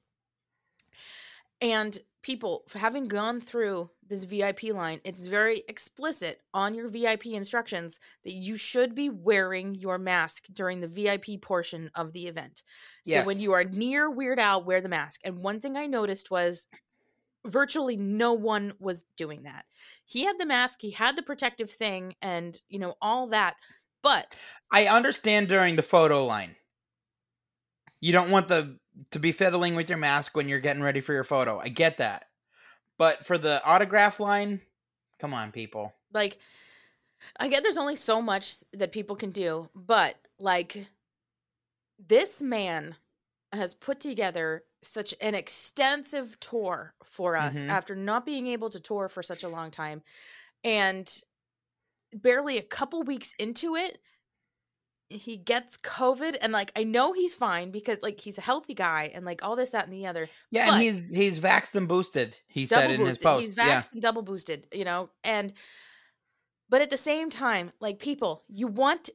[1.62, 8.00] And people having gone through this VIP line, it's very explicit on your VIP instructions
[8.24, 12.64] that you should be wearing your mask during the VIP portion of the event.
[13.06, 15.22] So when you are near Weird Al, wear the mask.
[15.24, 16.68] And one thing I noticed was
[17.46, 19.66] virtually no one was doing that.
[20.06, 23.56] He had the mask, he had the protective thing, and you know, all that.
[24.02, 24.34] But
[24.72, 26.56] I understand during the photo line.
[28.02, 28.79] You don't want the
[29.12, 31.60] to be fiddling with your mask when you're getting ready for your photo.
[31.60, 32.26] I get that.
[32.98, 34.62] But for the autograph line,
[35.20, 35.94] come on, people.
[36.14, 36.38] like
[37.40, 40.88] I get there's only so much that people can do, but like
[41.98, 42.96] this man
[43.52, 47.70] has put together such an extensive tour for us Mhm.
[47.70, 50.02] after not being able to tour for such a long time
[50.64, 51.24] and
[52.14, 54.02] barely a couple weeks into it
[55.10, 59.10] he gets covid and like i know he's fine because like he's a healthy guy
[59.14, 62.38] and like all this that and the other Yeah, and he's he's vaxxed and boosted.
[62.48, 63.42] He said in his post.
[63.42, 63.80] He's yeah.
[63.82, 65.54] vaxxed and double boosted, you know, and
[66.70, 69.10] but at the same time, like people, you want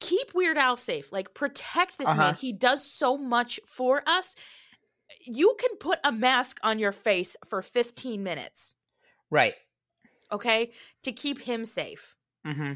[0.00, 2.18] keep Weird Al safe, like protect this Uh-huh.
[2.18, 2.34] man.
[2.34, 4.34] He does so much for us.
[5.20, 8.74] You can put a mask on your face for 15 minutes,
[9.30, 9.54] Right.
[10.32, 10.72] okay,
[11.02, 12.16] to keep him safe.
[12.46, 12.72] Mm-hmm.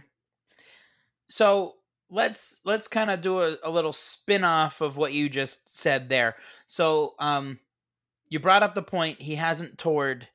[1.28, 1.76] So
[2.11, 6.08] let's let's kind of do a, a little spin off of what you just said
[6.08, 6.36] there.
[6.66, 7.58] So um
[8.28, 10.28] you brought up the point he hasn't toured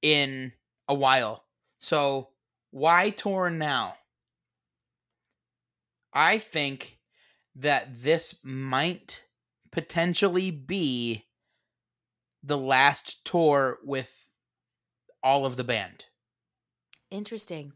[0.00, 0.52] in
[0.88, 1.44] a while.
[1.78, 2.28] So
[2.70, 3.94] why tour now?
[6.12, 6.98] I think
[7.56, 9.22] that this might
[9.70, 11.26] potentially be
[12.42, 14.26] the last tour with
[15.22, 16.04] all of the band.
[17.10, 17.72] Interesting.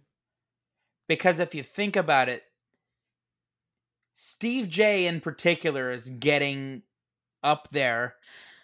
[1.09, 2.43] Because if you think about it,
[4.19, 6.81] Steve Jay in particular is getting
[7.43, 8.15] up there.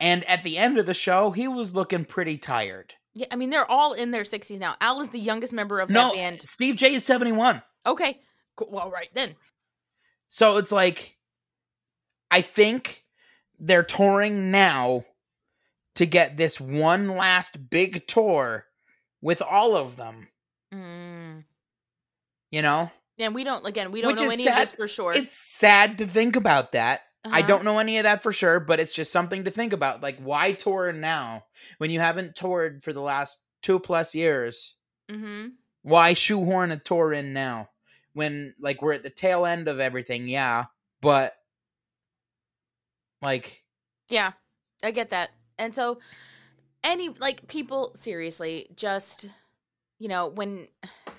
[0.01, 2.95] And at the end of the show, he was looking pretty tired.
[3.15, 4.77] Yeah, I mean they're all in their 60s now.
[4.81, 6.41] Al is the youngest member of No, that band.
[6.49, 7.61] Steve Jay is 71.
[7.85, 8.19] Okay.
[8.57, 8.69] Cool.
[8.71, 9.35] Well, right then.
[10.29, 11.19] So it's like,
[12.31, 13.05] I think
[13.59, 15.05] they're touring now
[15.97, 18.65] to get this one last big tour
[19.21, 20.29] with all of them,
[20.73, 21.45] Mm.
[22.51, 22.91] you know?
[23.19, 25.13] And we don't again, we don't Which know any of this for sure.
[25.13, 27.03] It's sad to think about that.
[27.25, 27.47] I Uh-huh.
[27.49, 30.03] don't know any of that for sure, but it's just something to think about.
[30.03, 31.45] Like, why tour now
[31.79, 34.75] when you haven't toured for the last two plus years?
[35.11, 35.49] mm-hmm.
[35.83, 37.69] Why shoehorn a tour in now
[38.13, 40.27] when, like, we're at the tail end of everything?
[40.29, 40.67] Yeah,
[41.01, 41.37] but
[43.21, 43.63] like,
[44.09, 44.33] Yeah,
[44.83, 45.31] I get that.
[45.59, 46.01] And so,
[46.85, 49.27] any like people seriously just
[50.03, 50.67] you know when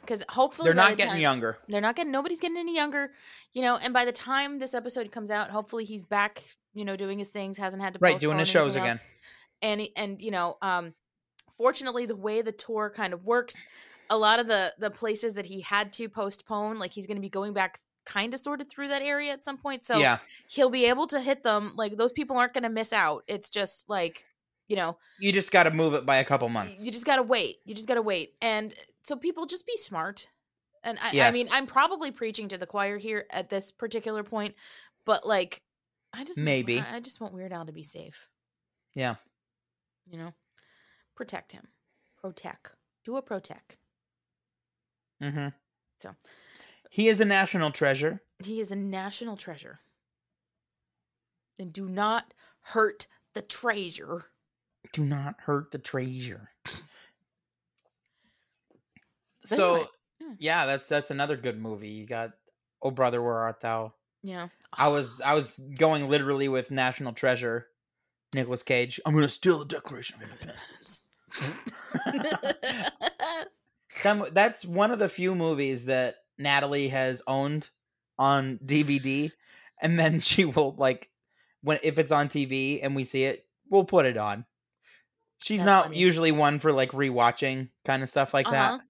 [0.01, 1.57] because hopefully they're not the getting time- younger.
[1.69, 2.11] They're not getting.
[2.11, 3.11] Nobody's getting any younger.
[3.53, 6.43] You know, and by the time this episode comes out, hopefully he's back.
[6.73, 7.57] You know, doing his things.
[7.57, 8.97] Hasn't had to Right, doing his shows again.
[8.97, 9.03] else.
[9.61, 10.93] And and you know, um,
[11.57, 13.63] fortunately, the way the tour kind of works,
[14.09, 17.21] a lot of the the places that he had to postpone, like he's going to
[17.21, 19.83] be going back kind of sort of through that area at some point.
[19.85, 20.17] So Yeah.
[20.49, 21.73] he'll be able to hit them.
[21.77, 23.23] Like those people aren't going to miss out.
[23.27, 24.25] It's just like
[24.73, 26.83] you know, You just got to move it by a couple months.
[26.83, 27.57] you just gotta wait.
[27.63, 28.33] You just gotta wait.
[28.41, 30.29] And so people just be smart.
[30.83, 34.55] And I, I mean, I'm probably preaching to the choir here at this particular point,
[35.05, 35.61] but like,
[36.11, 36.79] I just Maybe.
[36.79, 38.29] I I just want Weird Al to be safe.
[38.95, 39.15] Yeah.
[40.09, 40.33] You know,
[41.15, 41.67] protect him,
[42.19, 42.73] protect,
[43.05, 43.77] do a protect.
[45.21, 45.49] Mm-hmm.
[46.01, 46.15] So
[46.89, 48.21] He is a national treasure.
[48.43, 49.81] he is a national treasure.
[51.59, 52.33] And do not
[52.73, 53.05] hurt
[53.35, 54.25] the treasure.
[54.91, 56.49] Do not hurt the treasure.
[59.45, 59.87] So, anyway,
[60.19, 60.27] yeah.
[60.39, 61.89] yeah, that's that's another good movie.
[61.89, 62.31] You got
[62.81, 63.93] Oh Brother, Where Art Thou?
[64.21, 64.49] Yeah.
[64.71, 67.67] I was I was going literally with National Treasure,
[68.33, 68.99] Nicolas Cage.
[69.05, 71.05] I'm gonna steal the Declaration of Independence.
[73.89, 77.69] Some- that's one of the few movies that Natalie has owned
[78.17, 79.31] on DVD,
[79.81, 81.09] and then she will like
[81.61, 84.45] when if it's on TV and we see it, we'll put it on.
[85.43, 85.97] She's That's not funny.
[85.97, 88.77] usually one for like rewatching kind of stuff like Uh-huh.
[88.77, 88.81] that,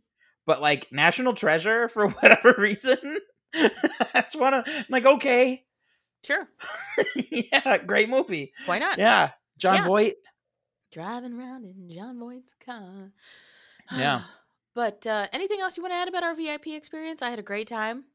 [0.46, 3.18] but like National Treasure for whatever reason,
[4.14, 5.66] that's one of I'm like okay,
[6.24, 6.48] Sure.
[7.32, 8.54] yeah, great movie.
[8.66, 8.98] Why not?
[8.98, 9.84] Yeah, Jon Yeah.
[9.86, 10.14] Voight.
[10.92, 13.12] Driving around in Jon Voight's car.
[13.92, 14.22] Yeah.
[14.76, 17.22] But uh, anything else you want to add about our VIP experience?
[17.22, 18.06] I had a great time.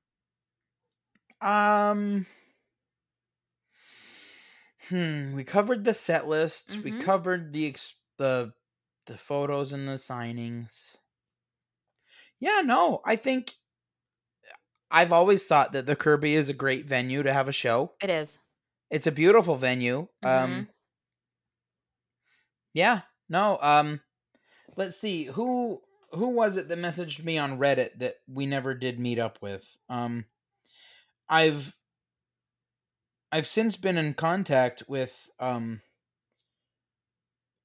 [1.41, 2.27] Um.
[4.89, 5.35] Hmm.
[5.35, 6.77] We covered the set list.
[6.83, 7.03] We Mhm.
[7.03, 8.53] covered the ex- the
[9.07, 10.97] the photos and the signings.
[12.41, 12.61] Yeah.
[12.65, 13.01] No.
[13.05, 13.55] I think
[14.91, 17.93] I've always thought that the Kirby is a great venue to have a show.
[18.03, 18.39] It is.
[18.91, 20.09] It's a beautiful venue.
[20.25, 20.29] Mhm.
[20.45, 20.69] Um.
[22.73, 23.03] Yeah.
[23.29, 24.01] No, um
[24.77, 25.25] let's see.
[25.25, 29.39] Who who was it that messaged me on Reddit that we never did meet up
[29.43, 29.77] with?
[29.89, 30.25] Um
[31.29, 31.75] I've
[33.31, 35.83] I've since been in contact with um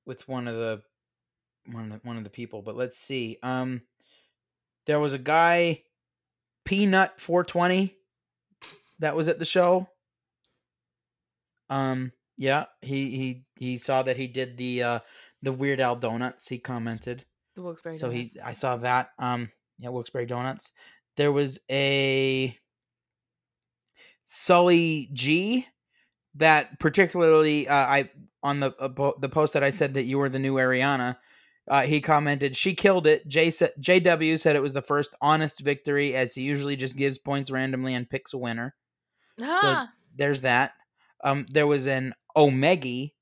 [0.06, 0.82] with one of the
[1.72, 3.38] one of the, one of the people, but let's see.
[3.43, 3.82] Um
[4.86, 5.84] there was a guy
[6.66, 7.95] Peanut 420
[8.99, 9.88] that was at the show.
[11.70, 14.99] Um yeah, he he he saw that he did the uh
[15.41, 16.47] the Weird Al donuts.
[16.47, 17.26] He commented.
[17.56, 18.34] The Wilkes-Barre So Donuts.
[18.34, 19.10] he I saw that.
[19.20, 20.72] Um yeah, Wilkes-Barre donuts.
[21.18, 22.58] There was a
[24.26, 25.68] Sully G
[26.36, 28.10] that particularly uh, I
[28.44, 31.18] on the uh, po- the post that I said that you were the new Ariana.
[31.68, 36.14] Uh, he commented, "She killed it." J JW said it was the first honest victory,
[36.16, 38.76] as he usually just gives points randomly and picks a winner.
[39.41, 40.74] Ah, So there's that.
[41.24, 43.14] Um, there was an Omegi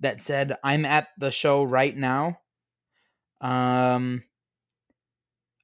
[0.00, 2.38] that said, "I'm at the show right now."
[3.40, 4.22] Um,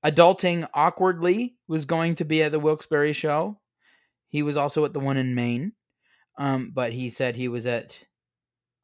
[0.04, 3.60] adulting awkwardly was going to be at the Wilkes-Barre show.
[4.28, 5.72] He was also at the one in Maine,
[6.38, 7.96] um, but he said he was at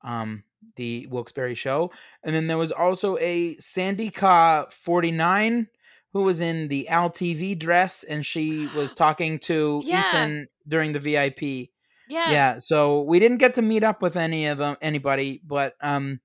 [0.03, 0.45] um
[0.77, 1.91] the Wilkes-Barre show.
[2.23, 5.67] And then there was also a Sandy Ka 49
[6.13, 10.09] who was in the Al TV dress, and she was talking to Yeah.
[10.09, 11.71] Ethan during the VIP.
[12.09, 12.31] Yeah.
[12.31, 16.21] Yeah, so we didn't get to meet up with any of them, anybody, but um,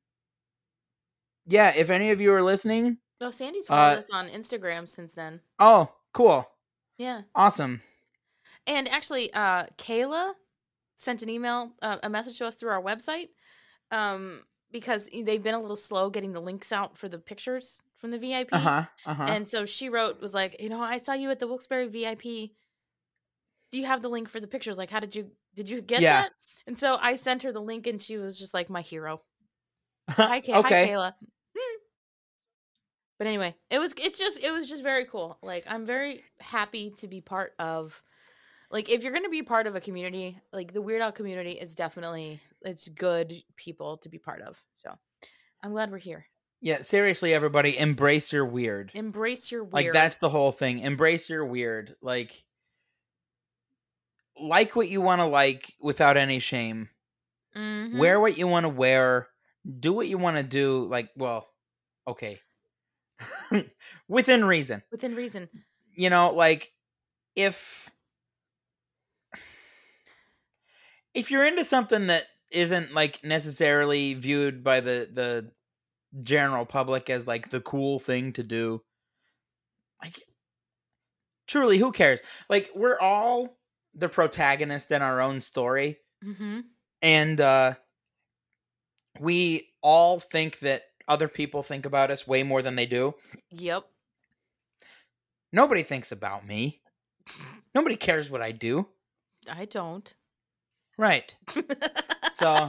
[1.48, 5.14] yeah, if any of you are listening, Oh, Sandy's followed Uh, us on Instagram since
[5.14, 5.40] then.
[5.60, 6.46] oh, cool,
[6.98, 7.22] Yeah.
[7.34, 7.82] awesome.
[8.68, 10.34] And actually, uh, Kayla
[10.98, 13.30] sent an email, uh, a message to us through our website,
[13.92, 18.12] um, because they've been a little slow getting the links out for the pictures from
[18.12, 18.50] the VIP.
[18.52, 18.86] Uh huh.
[19.06, 19.24] Uh huh.
[19.30, 22.52] And so she wrote, was like, you know, I saw you at the Wilkes-Barre VIP.
[23.72, 24.78] Do you have the link for the pictures?
[24.78, 26.24] Like, how did you did you get Yeah.
[26.24, 26.32] that?
[26.68, 29.22] And so I sent her the link, and she was just like my hero.
[30.16, 30.86] So hi, Kay- Okay.
[30.88, 31.14] hi, Kayla.
[31.58, 31.78] Hmm.
[33.18, 35.38] But anyway, it was it's just it was just very cool.
[35.42, 38.02] Like I'm very happy to be part of
[38.70, 41.54] like if you're going to be part of a community, like the Weird Al community
[41.54, 44.62] is definitely it's good people to be part of.
[44.76, 44.94] So,
[45.64, 46.26] I'm glad we're here.
[46.62, 48.92] Yeah, seriously, everybody, embrace your weird.
[48.96, 49.86] Embrace your weird.
[49.86, 50.80] Like that's the whole thing.
[50.80, 51.96] Embrace your weird.
[52.02, 52.44] Like,
[54.42, 56.90] like what you want to like without any shame.
[57.56, 57.98] Mhm.
[58.00, 59.28] Wear what you want to wear.
[59.80, 60.86] Do what you want to do.
[60.90, 61.48] Like, well,
[62.08, 62.42] okay,
[64.08, 64.82] within reason.
[64.92, 65.50] within reason.
[65.96, 66.72] you know like
[67.36, 67.90] if
[71.14, 72.26] if you're into something that
[72.56, 75.52] isn't like necessarily viewed by the the
[76.24, 78.82] general public as like the cool thing to do
[80.02, 80.24] like
[81.48, 83.58] truly who cares like we're all
[83.94, 86.62] the protagonist in our own story Mm-hmm.
[87.02, 87.74] and uh
[89.20, 93.14] we all think that other people think about us way more than they do
[93.52, 93.84] Yep.
[95.52, 96.82] nobody thinks about me
[97.76, 98.88] nobody cares what i do
[99.52, 100.16] I don't.
[100.98, 101.34] Right.
[102.34, 102.68] So,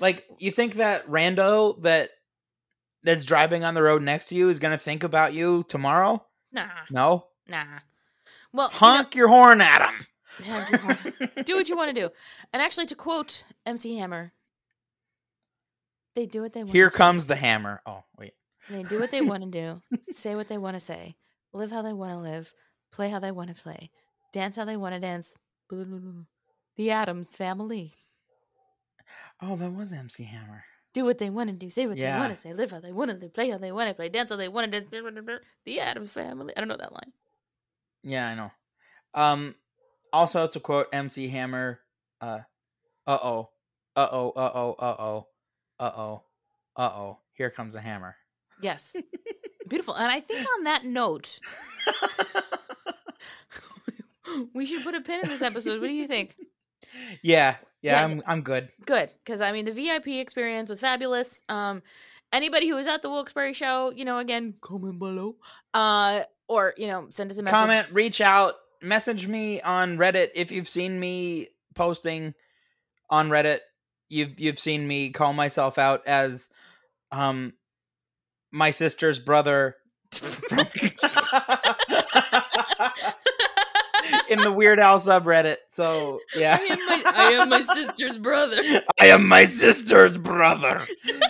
[0.00, 2.10] like, you think that rando that
[3.04, 6.20] that's driving on the road next to you is gonna think about you tomorrow?
[6.50, 6.66] Nah.
[6.90, 7.26] No.
[7.46, 7.62] Nah.
[8.52, 10.06] Well, you know- Honk your horn at him.
[11.44, 12.08] Do, what you want to do.
[12.52, 14.32] And actually, to quote MC Hammer,
[16.16, 16.74] they do what they want.
[16.74, 17.82] Here to comes the hammer.
[17.86, 18.32] Oh wait.
[18.68, 19.98] They do what they want to do.
[20.10, 21.14] say what they want to say.
[21.52, 22.52] Live how they want to live.
[22.90, 23.90] Play how they want to play.
[24.32, 25.34] Dance how they want to dance.
[25.70, 27.94] The Addams Family.
[29.40, 30.64] Oh, that was MC Hammer.
[30.92, 31.70] Do what they want to do.
[31.70, 32.52] Say what they want to say.
[32.52, 33.32] Live how they want to live.
[33.32, 34.08] Play how they want to play.
[34.08, 34.90] Dance how they want to dance.
[35.64, 36.52] The Addams Family.
[36.56, 37.12] I don't know that line.
[38.02, 38.50] Yeah, I know.
[39.14, 39.54] Um,
[40.12, 41.80] also to quote MC Hammer,
[42.20, 42.40] uh,
[43.06, 43.50] uh oh,
[43.96, 45.26] uh oh, uh oh, uh oh,
[45.78, 46.22] uh oh,
[46.76, 47.18] uh oh.
[47.34, 48.16] Here comes the hammer.
[48.60, 48.96] Yes.
[49.68, 49.94] Beautiful.
[49.94, 51.38] And I think on that note,
[54.54, 55.80] we should put a pin in this episode.
[55.80, 56.36] What do you think?
[57.22, 58.70] Yeah, yeah, Yeah, I'm I'm good.
[58.86, 61.42] Good, because I mean the VIP experience was fabulous.
[61.50, 61.82] Um,
[62.32, 65.36] anybody who was at the Wilkes-Barre show, you know, again, comment below,
[65.74, 67.54] uh, or you know, send us a message.
[67.54, 72.32] comment, reach out, message me on Reddit if you've seen me posting
[73.10, 73.60] on Reddit.
[74.08, 76.48] You've you've seen me call myself out as
[77.12, 77.52] um
[78.50, 79.76] my sister's brother
[84.30, 85.56] in the Weird Al subreddit.
[85.68, 88.56] So yeah, I am my, I am my sister's brother.
[89.00, 90.80] I am my sister's brother.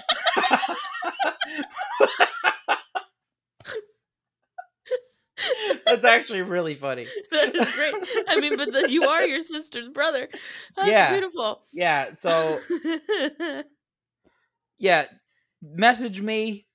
[5.86, 7.08] That's actually really funny.
[7.32, 7.94] that is great.
[8.28, 10.28] I mean, but the, you are your sister's brother.
[10.76, 11.10] That's Yeah.
[11.12, 11.62] beautiful.
[11.72, 12.60] Yeah, so
[14.78, 15.04] yeah,
[15.62, 16.66] message me.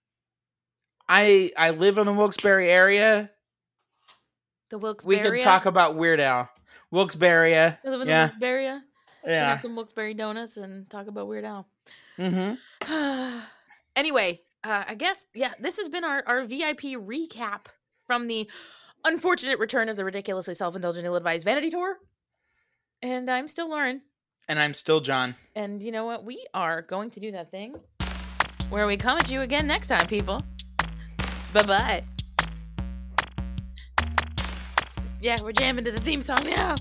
[1.07, 3.29] I I live in the Wilkes-Barre area.
[4.69, 6.49] The wilkes We could talk about Weird Al.
[6.91, 7.53] Wilkes-Barre.
[7.55, 8.31] I live in the.
[8.39, 8.81] We can
[9.25, 9.49] Yeah.
[9.49, 11.67] have some Wilkes-Barre donuts and talk about Weird Al.
[12.17, 13.39] Mm-hmm.
[13.95, 17.65] anyway, uh, I guess yeah, this has been our our VIP recap
[18.07, 18.49] from the
[19.03, 21.97] unfortunate return of the ridiculously self-indulgent ill-advised vanity tour.
[23.01, 24.01] And I'm still Lauren.
[24.47, 25.35] And I'm still John.
[25.55, 26.23] And you know what?
[26.23, 27.75] We are going to do that thing
[28.69, 30.41] where we come at you again next time, people.
[31.53, 32.03] Bye bye.
[35.25, 36.75] Yeah, we're jamming to the theme song now.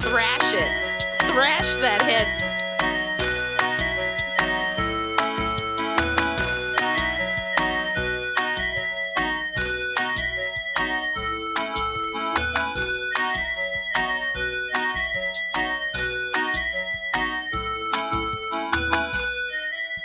[0.00, 0.68] Thrash it.
[1.30, 2.26] Thrash that head.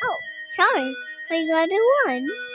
[0.03, 0.19] Oh,
[0.53, 0.95] sorry.
[1.31, 2.54] We got a one.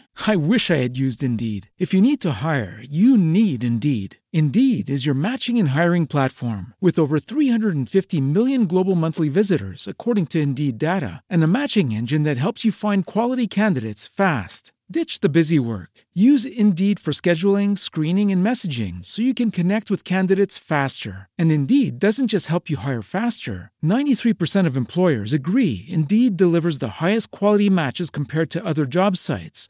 [0.27, 1.69] I wish I had used Indeed.
[1.77, 4.17] If you need to hire, you need Indeed.
[4.33, 10.25] Indeed is your matching and hiring platform with over 350 million global monthly visitors, according
[10.29, 14.71] to Indeed data, and a matching engine that helps you find quality candidates fast.
[14.91, 15.89] Ditch the busy work.
[16.13, 21.29] Use Indeed for scheduling, screening, and messaging so you can connect with candidates faster.
[21.37, 23.71] And Indeed doesn't just help you hire faster.
[23.81, 29.69] 93% of employers agree Indeed delivers the highest quality matches compared to other job sites,